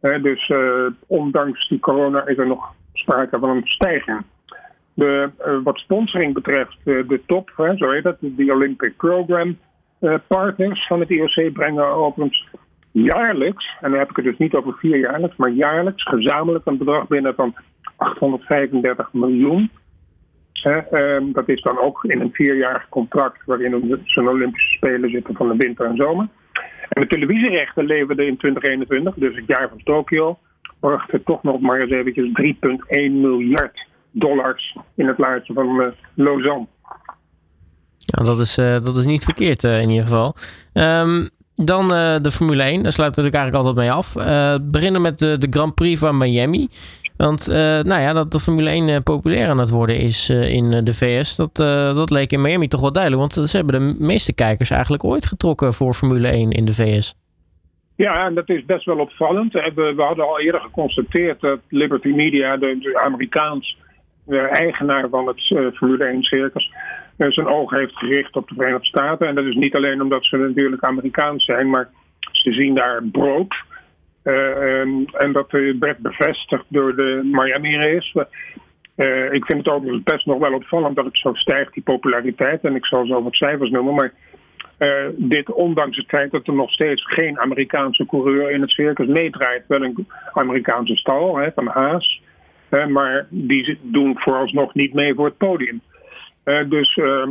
dus 0.00 0.48
uh, 0.48 0.86
ondanks 1.06 1.68
die 1.68 1.78
corona 1.78 2.26
is 2.26 2.38
er 2.38 2.46
nog 2.46 2.74
sprake 2.92 3.38
van 3.38 3.50
een 3.50 3.66
stijging. 3.66 4.22
De, 4.94 5.30
wat 5.64 5.78
sponsoring 5.78 6.34
betreft, 6.34 6.76
de 6.84 7.20
top, 7.26 7.50
zo 7.76 7.90
heet 7.90 8.02
dat, 8.02 8.16
de 8.20 8.52
Olympic 8.52 8.96
Program 8.96 9.58
partners 10.26 10.86
van 10.86 11.00
het 11.00 11.10
IOC 11.10 11.52
brengen 11.52 11.86
overigens 11.86 12.48
jaarlijks, 13.02 13.76
en 13.80 13.90
dan 13.90 13.98
heb 13.98 14.10
ik 14.10 14.16
het 14.16 14.24
dus 14.24 14.38
niet 14.38 14.54
over 14.54 14.74
vier 14.78 14.98
jaarlijks, 14.98 15.36
maar 15.36 15.50
jaarlijks 15.50 16.02
gezamenlijk 16.02 16.66
een 16.66 16.78
bedrag 16.78 17.06
binnen 17.06 17.34
van 17.34 17.54
835 17.96 19.12
miljoen. 19.12 19.70
Ehm, 20.62 21.32
dat 21.32 21.48
is 21.48 21.62
dan 21.62 21.78
ook 21.78 22.04
in 22.04 22.20
een 22.20 22.32
vierjarig 22.32 22.88
contract 22.88 23.44
waarin 23.44 24.02
zo'n 24.04 24.28
Olympische 24.28 24.76
Spelen 24.76 25.10
zitten 25.10 25.34
van 25.34 25.48
de 25.48 25.56
winter 25.56 25.86
en 25.86 25.96
zomer. 25.96 26.28
En 26.88 27.02
de 27.02 27.08
televisierechten 27.08 27.84
leverden 27.86 28.26
in 28.26 28.36
2021, 28.36 29.14
dus 29.14 29.36
het 29.36 29.44
jaar 29.46 29.68
van 29.68 29.80
Tokio, 29.84 30.38
brachten 30.80 31.22
toch 31.22 31.42
nog 31.42 31.60
maar 31.60 31.80
eens 31.80 31.90
eventjes 31.90 32.30
3,1 32.32 33.20
miljard 33.20 33.86
dollars 34.10 34.76
in 34.94 35.06
het 35.06 35.18
laadje 35.18 35.52
van 35.52 35.80
uh, 35.80 35.86
Lausanne. 36.14 36.66
Ja, 37.98 38.24
dat 38.24 38.38
is, 38.38 38.58
uh, 38.58 38.80
dat 38.80 38.96
is 38.96 39.04
niet 39.04 39.24
verkeerd 39.24 39.64
uh, 39.64 39.80
in 39.80 39.88
ieder 39.88 40.04
geval. 40.04 40.34
Um, 40.72 41.28
dan 41.64 41.88
de 42.22 42.30
Formule 42.30 42.62
1, 42.62 42.82
daar 42.82 42.92
sluit 42.92 43.16
natuurlijk 43.16 43.36
eigenlijk 43.36 43.66
altijd 43.66 43.86
mee 43.86 43.96
af. 43.96 44.12
beginnen 44.62 45.02
met 45.02 45.18
de, 45.18 45.46
Grand 45.50 45.74
Prix 45.74 45.98
van 45.98 46.16
Miami. 46.16 46.68
Want 47.18 47.48
uh, 47.48 47.54
nou 47.56 48.00
ja, 48.00 48.12
dat 48.12 48.32
de 48.32 48.40
Formule 48.40 48.70
1 48.70 48.88
uh, 48.88 48.96
eh, 48.96 49.02
populair 49.02 49.48
aan 49.48 49.58
het 49.58 49.70
worden 49.70 49.96
is 49.96 50.30
uh, 50.30 50.54
in 50.54 50.84
de 50.84 50.94
VS, 50.94 51.36
dat, 51.36 51.56
dat 51.96 52.10
leek 52.10 52.32
in 52.32 52.40
Miami 52.40 52.68
toch 52.68 52.80
wel 52.80 52.92
duidelijk. 52.92 53.34
Want 53.34 53.48
ze 53.48 53.56
hebben 53.56 53.78
de 53.78 54.04
meeste 54.04 54.34
kijkers 54.34 54.70
eigenlijk 54.70 55.04
ooit 55.04 55.26
getrokken 55.26 55.72
voor 55.72 55.94
Formule 55.94 56.28
1 56.28 56.50
in 56.50 56.64
de 56.64 56.74
VS. 56.74 57.14
Ja, 57.96 58.26
en 58.26 58.34
dat 58.34 58.48
is 58.48 58.64
best 58.64 58.84
wel 58.84 58.98
opvallend. 58.98 59.52
We, 59.52 59.94
hadden 59.96 60.24
al 60.26 60.40
eerder 60.40 60.60
geconstateerd 60.60 61.40
dat 61.40 61.58
Liberty 61.68 62.08
Media, 62.08 62.56
de, 62.56 62.78
de 62.80 63.00
Amerikaans 63.04 63.76
eigenaar 64.50 65.08
van 65.08 65.26
het 65.26 65.40
Formule 65.76 66.04
1 66.04 66.22
circus, 66.22 66.72
zijn 67.18 67.46
ogen 67.46 67.78
heeft 67.78 67.96
gericht 67.96 68.36
op 68.36 68.48
de 68.48 68.54
Verenigde 68.54 68.86
Staten. 68.86 69.26
En 69.26 69.34
dat 69.34 69.44
is 69.44 69.54
niet 69.54 69.74
alleen 69.74 70.02
omdat 70.02 70.24
ze 70.24 70.36
natuurlijk 70.36 70.84
Amerikaans 70.84 71.44
zijn, 71.44 71.70
maar 71.70 71.90
ze 72.32 72.52
zien 72.52 72.74
daar 72.74 73.02
brood 73.04 73.54
eh, 74.22 74.80
ehm, 74.80 75.04
en 75.12 75.32
dat 75.32 75.50
werd 75.78 75.98
bevestigd 75.98 76.64
door 76.68 76.96
de 76.96 77.20
Miami 77.24 77.76
race. 77.76 78.26
Uh, 78.96 79.32
ik 79.32 79.44
vind 79.44 79.58
het 79.58 79.68
overigens 79.68 80.02
best 80.02 80.26
nog 80.26 80.38
wel 80.38 80.52
opvallend 80.52 80.96
dat 80.96 81.04
het 81.04 81.18
zo 81.18 81.34
stijgt, 81.34 81.72
die 81.72 81.82
populariteit. 81.82 82.64
En 82.64 82.74
ik 82.74 82.86
zal 82.86 83.06
zo 83.06 83.22
wat 83.22 83.34
cijfers 83.34 83.70
noemen. 83.70 83.94
Maar 83.94 84.12
dit 85.16 85.52
ondanks 85.52 85.96
het 85.96 86.08
feit 86.08 86.30
dat 86.30 86.46
er 86.46 86.54
nog 86.54 86.70
steeds 86.70 87.04
geen 87.04 87.38
Amerikaanse 87.38 88.06
coureur 88.06 88.50
in 88.50 88.60
het 88.60 88.70
circus 88.70 89.06
meedraait. 89.06 89.64
Wel 89.66 89.82
een 89.82 90.06
Amerikaanse 90.32 90.96
stal 90.96 91.36
hè, 91.36 91.48
van 91.54 91.66
Haas. 91.66 92.22
Maar 92.88 93.26
die 93.30 93.78
doen 93.82 94.18
vooralsnog 94.18 94.74
niet 94.74 94.94
mee 94.94 95.14
voor 95.14 95.24
het 95.24 95.36
podium. 95.36 95.80
Uh, 96.48 96.68
dus 96.68 96.96
ehm, 96.96 97.30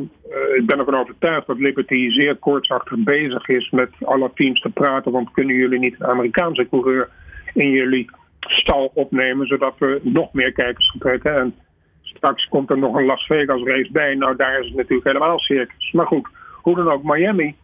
ik 0.56 0.66
ben 0.66 0.80
ervan 0.80 0.96
overtuigd 0.96 1.48
dat 1.48 1.58
Liberty 1.58 2.10
zeer 2.10 2.36
koortsachtig 2.36 2.98
bezig 2.98 3.48
is 3.48 3.70
met 3.70 3.90
alle 4.02 4.32
teams 4.34 4.62
te 4.62 4.70
praten. 4.70 5.12
Want 5.12 5.32
kunnen 5.32 5.56
jullie 5.56 5.80
niet 5.80 5.96
een 6.00 6.08
Amerikaanse 6.08 6.68
coureur 6.70 7.10
in 7.54 7.70
jullie 7.70 8.10
stal 8.40 8.92
opnemen, 8.94 9.48
zodat 9.48 9.74
we 9.78 10.00
nog 10.04 10.34
meer 10.34 10.52
kijkers 10.52 10.96
trekken. 11.00 11.36
En 11.36 11.56
straks 12.02 12.48
komt 12.48 12.70
er 12.70 12.78
nog 12.78 12.96
een 12.96 13.06
Las 13.06 13.26
Vegas 13.26 13.64
race 13.64 13.92
bij. 13.92 14.16
Nou, 14.16 14.36
daar 14.36 14.60
is 14.60 14.66
het 14.66 14.76
natuurlijk 14.76 15.08
helemaal 15.08 15.40
circus. 15.40 15.92
Maar 15.92 16.08
goed, 16.08 16.28
hoe 16.62 16.76
dan 16.76 16.92
ook, 16.92 17.04
Miami 17.04 17.56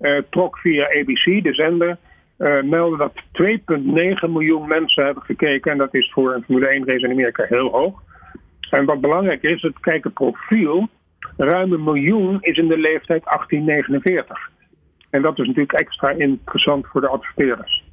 uh, 0.00 0.18
trok 0.30 0.58
via 0.58 0.84
ABC, 0.84 1.42
de 1.42 1.54
zender, 1.54 1.96
meldde 2.64 2.96
dat 2.96 3.12
2,9 4.28 4.30
miljoen 4.30 4.68
mensen 4.68 5.04
hebben 5.04 5.22
gekeken. 5.22 5.72
En 5.72 5.78
dat 5.78 5.94
is 5.94 6.10
voor 6.12 6.34
een 6.34 6.42
Formule 6.42 6.68
1 6.68 6.86
race 6.86 7.04
in 7.04 7.12
Amerika 7.12 7.44
heel 7.48 7.70
hoog. 7.70 8.02
En 8.70 8.84
wat 8.84 9.00
belangrijk 9.00 9.42
is, 9.42 9.62
het 9.62 9.80
kijkenprofiel 9.80 10.88
ruim 11.36 11.72
een 11.72 11.84
miljoen 11.84 12.38
is 12.40 12.56
in 12.56 12.68
de 12.68 12.78
leeftijd 12.78 13.24
1849. 13.24 14.50
En 15.10 15.22
dat 15.22 15.38
is 15.38 15.46
natuurlijk 15.46 15.80
extra 15.80 16.10
interessant 16.10 16.86
voor 16.86 17.00
de 17.00 17.08
adverteerders. 17.08 17.86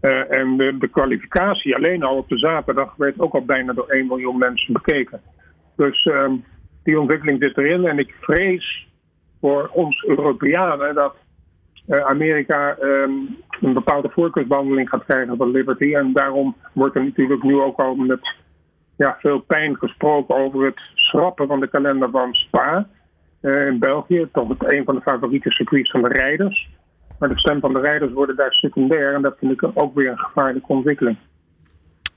Uh, 0.00 0.32
en 0.32 0.56
de, 0.56 0.78
de, 0.78 0.88
kwalificatie 0.88 1.74
alleen 1.74 2.02
al 2.02 2.16
op 2.16 2.28
de 2.28 2.38
zaterdag 2.38 2.94
werd 2.96 3.20
ook 3.20 3.34
al 3.34 3.44
bijna 3.44 3.72
door 3.72 3.88
1 3.88 4.06
miljoen 4.06 4.38
mensen 4.38 4.72
bekeken. 4.72 5.20
Dus 5.76 6.04
uh, 6.04 6.32
die 6.82 7.00
ontwikkeling 7.00 7.42
zit 7.42 7.58
erin. 7.58 7.86
En 7.86 7.98
ik 7.98 8.14
vrees 8.20 8.88
voor 9.40 9.70
ons 9.72 10.04
Europeanen 10.04 10.94
dat 10.94 11.14
uh, 11.88 12.00
Amerika 12.00 12.76
um, 12.80 13.36
een 13.60 13.72
bepaalde 13.72 14.08
voorkeursbehandeling 14.08 14.88
gaat 14.88 15.04
krijgen 15.06 15.36
van 15.36 15.50
Liberty. 15.50 15.94
En 15.94 16.12
daarom 16.12 16.56
wordt 16.72 16.96
er 16.96 17.04
natuurlijk 17.04 17.42
nu 17.42 17.60
ook 17.60 17.78
al 17.78 17.94
met 17.94 18.34
ja, 18.98 19.16
veel 19.20 19.38
pijn 19.38 19.76
gesproken 19.76 20.36
over 20.36 20.64
het 20.64 20.80
schrappen 20.94 21.46
van 21.46 21.60
de 21.60 21.68
kalender 21.68 22.10
van 22.10 22.34
Spa 22.34 22.86
uh, 23.42 23.66
in 23.66 23.78
België. 23.78 24.28
Toch 24.32 24.48
het 24.48 24.72
een 24.72 24.84
van 24.84 24.94
de 24.94 25.00
favoriete 25.00 25.50
circuits 25.50 25.90
van 25.90 26.02
de 26.02 26.08
rijders. 26.08 26.68
Maar 27.18 27.28
de 27.28 27.38
stem 27.38 27.60
van 27.60 27.72
de 27.72 27.80
rijders 27.80 28.12
worden 28.12 28.36
daar 28.36 28.52
secundair 28.52 29.14
en 29.14 29.22
dat 29.22 29.36
vind 29.38 29.52
ik 29.52 29.70
ook 29.74 29.94
weer 29.94 30.10
een 30.10 30.18
gevaarlijke 30.18 30.72
ontwikkeling. 30.72 31.16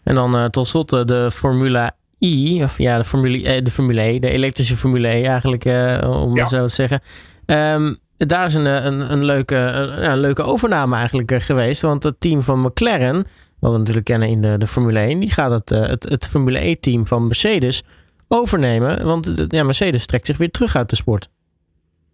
En 0.03 0.15
dan 0.15 0.35
uh, 0.35 0.45
tot 0.45 0.67
slot 0.67 0.93
uh, 0.93 1.03
de 1.03 1.31
Formule 1.31 1.91
I, 2.19 2.63
of 2.63 2.77
ja, 2.77 2.97
de 2.97 3.03
Formule, 3.03 3.61
de 3.61 3.71
Formule 3.71 4.01
E, 4.01 4.19
de 4.19 4.29
elektrische 4.29 4.75
Formule 4.75 5.07
E 5.07 5.23
eigenlijk, 5.23 5.65
om 6.05 6.37
ja. 6.37 6.45
zo 6.45 6.65
te 6.65 6.73
zeggen. 6.73 7.01
Um, 7.45 7.97
daar 8.17 8.45
is 8.45 8.53
een, 8.53 8.65
een, 8.65 9.11
een 9.11 9.25
leuke, 9.25 9.55
een, 9.55 10.11
een, 10.11 10.19
leuke 10.19 10.43
overname 10.43 10.95
eigenlijk 10.95 11.41
geweest. 11.41 11.81
Want 11.81 12.03
het 12.03 12.19
team 12.19 12.41
van 12.41 12.61
McLaren 12.61 13.25
wat 13.61 13.71
we 13.71 13.77
natuurlijk 13.77 14.05
kennen 14.05 14.27
in 14.27 14.41
de, 14.41 14.57
de 14.57 14.67
Formule 14.67 14.99
1, 14.99 15.19
die 15.19 15.31
gaat 15.31 15.51
het, 15.51 15.71
eh, 15.71 15.87
het, 15.87 16.03
het 16.09 16.27
Formule 16.27 16.67
E-team 16.67 17.07
van 17.07 17.25
Mercedes 17.25 17.83
overnemen. 18.27 19.05
Want 19.05 19.45
ja, 19.47 19.63
Mercedes 19.63 20.05
trekt 20.05 20.25
zich 20.25 20.37
weer 20.37 20.51
terug 20.51 20.75
uit 20.75 20.89
de 20.89 20.95
sport. 20.95 21.29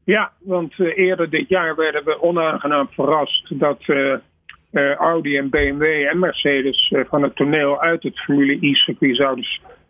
Ja, 0.04 0.32
want 0.40 0.78
uh, 0.78 0.98
eerder 0.98 1.30
dit 1.30 1.50
jaar 1.50 1.76
werden 1.76 2.04
we 2.06 2.22
onaangenaam 2.22 2.88
verrast 2.92 3.60
dat 3.60 3.88
uh, 3.88 4.94
Audi 4.96 5.38
en 5.38 5.50
BMW 5.50 5.84
en 5.84 6.20
Mercedes 6.20 6.94
van 7.10 7.24
het 7.24 7.36
toneel 7.36 7.82
uit 7.82 8.04
het 8.04 8.20
Formule 8.20 8.58
E-circuit 8.62 9.16
zouden 9.16 9.46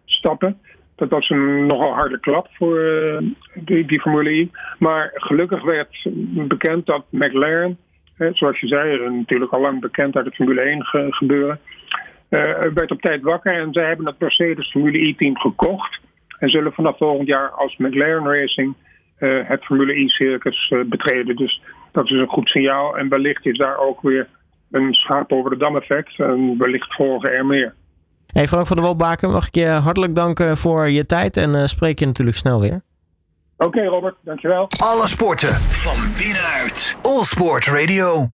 stappen. 0.06 0.60
Dat 0.96 1.10
was 1.10 1.30
een 1.30 1.66
nogal 1.66 1.94
harde 1.94 2.20
klap 2.20 2.48
voor 2.52 2.80
die, 3.54 4.02
Formule 4.02 4.30
E. 4.30 4.48
Maar 4.80 5.12
gelukkig 5.14 5.64
werd 5.64 6.08
bekend 6.48 6.86
dat 6.86 7.06
McLaren 7.10 7.78
zoals 8.18 8.60
je 8.60 8.68
zei, 8.68 9.10
natuurlijk 9.10 9.52
al 9.52 9.62
lang 9.62 9.82
bekend 9.82 10.16
uit 10.16 10.26
het 10.26 10.36
Formule 10.36 10.62
1 10.62 10.86
gebeuren. 11.14 11.60
Uh, 12.30 12.40
werd 12.74 12.92
op 12.92 13.02
tijd 13.02 13.22
wakker 13.22 13.54
en 13.54 13.74
zij 13.74 13.88
hebben 13.88 14.06
het 14.06 14.20
Mercedes 14.20 14.72
Formule 14.72 15.08
E-team 15.08 15.38
gekocht. 15.38 16.00
En 16.40 16.50
zullen 16.50 16.74
vanaf 16.74 16.98
volgend 16.98 17.28
jaar 17.28 17.50
als 17.50 17.78
McLaren 17.78 18.26
Racing 18.26 18.76
uh, 19.20 19.40
het 19.44 19.64
Formule 19.66 19.94
E-circus 19.94 20.70
uh, 20.70 20.86
betreden. 20.86 21.36
Dus 21.36 21.62
dat 21.92 22.06
is 22.06 22.12
een 22.12 22.28
goed 22.28 22.50
signaal. 22.50 22.98
En 22.98 23.10
wellicht 23.10 23.46
is 23.46 23.58
daar 23.58 23.78
ook 23.78 24.02
weer 24.02 24.28
een 24.72 24.94
schaap 24.94 25.32
over 25.32 25.50
de 25.50 25.58
dam 25.58 25.76
effect. 25.76 26.20
En 26.20 26.58
wellicht 26.58 26.96
volgen 26.96 27.32
er 27.32 27.46
meer. 27.46 27.74
Hey 28.28 28.48
Frank 28.48 28.68
van 28.68 28.76
der 28.76 28.86
Wolbaken, 28.86 29.32
mag 29.32 29.48
ik 29.48 29.56
je 29.56 29.68
hartelijk 29.68 30.16
danken 30.16 30.58
voor 30.58 30.90
je 30.90 31.06
tijd 31.06 31.38
en 31.38 31.70
spreek 31.70 32.00
je 32.00 32.06
natuurlijk 32.06 32.38
snel 32.38 32.62
weer. 32.62 32.82
Oké 33.58 33.86
Robert, 33.86 34.16
dankjewel. 34.22 34.68
Alle 34.78 35.08
sporten 35.08 35.54
van 35.54 35.98
binnenuit. 36.18 36.96
All 37.02 37.24
Sport 37.24 37.68
Radio. 37.68 38.26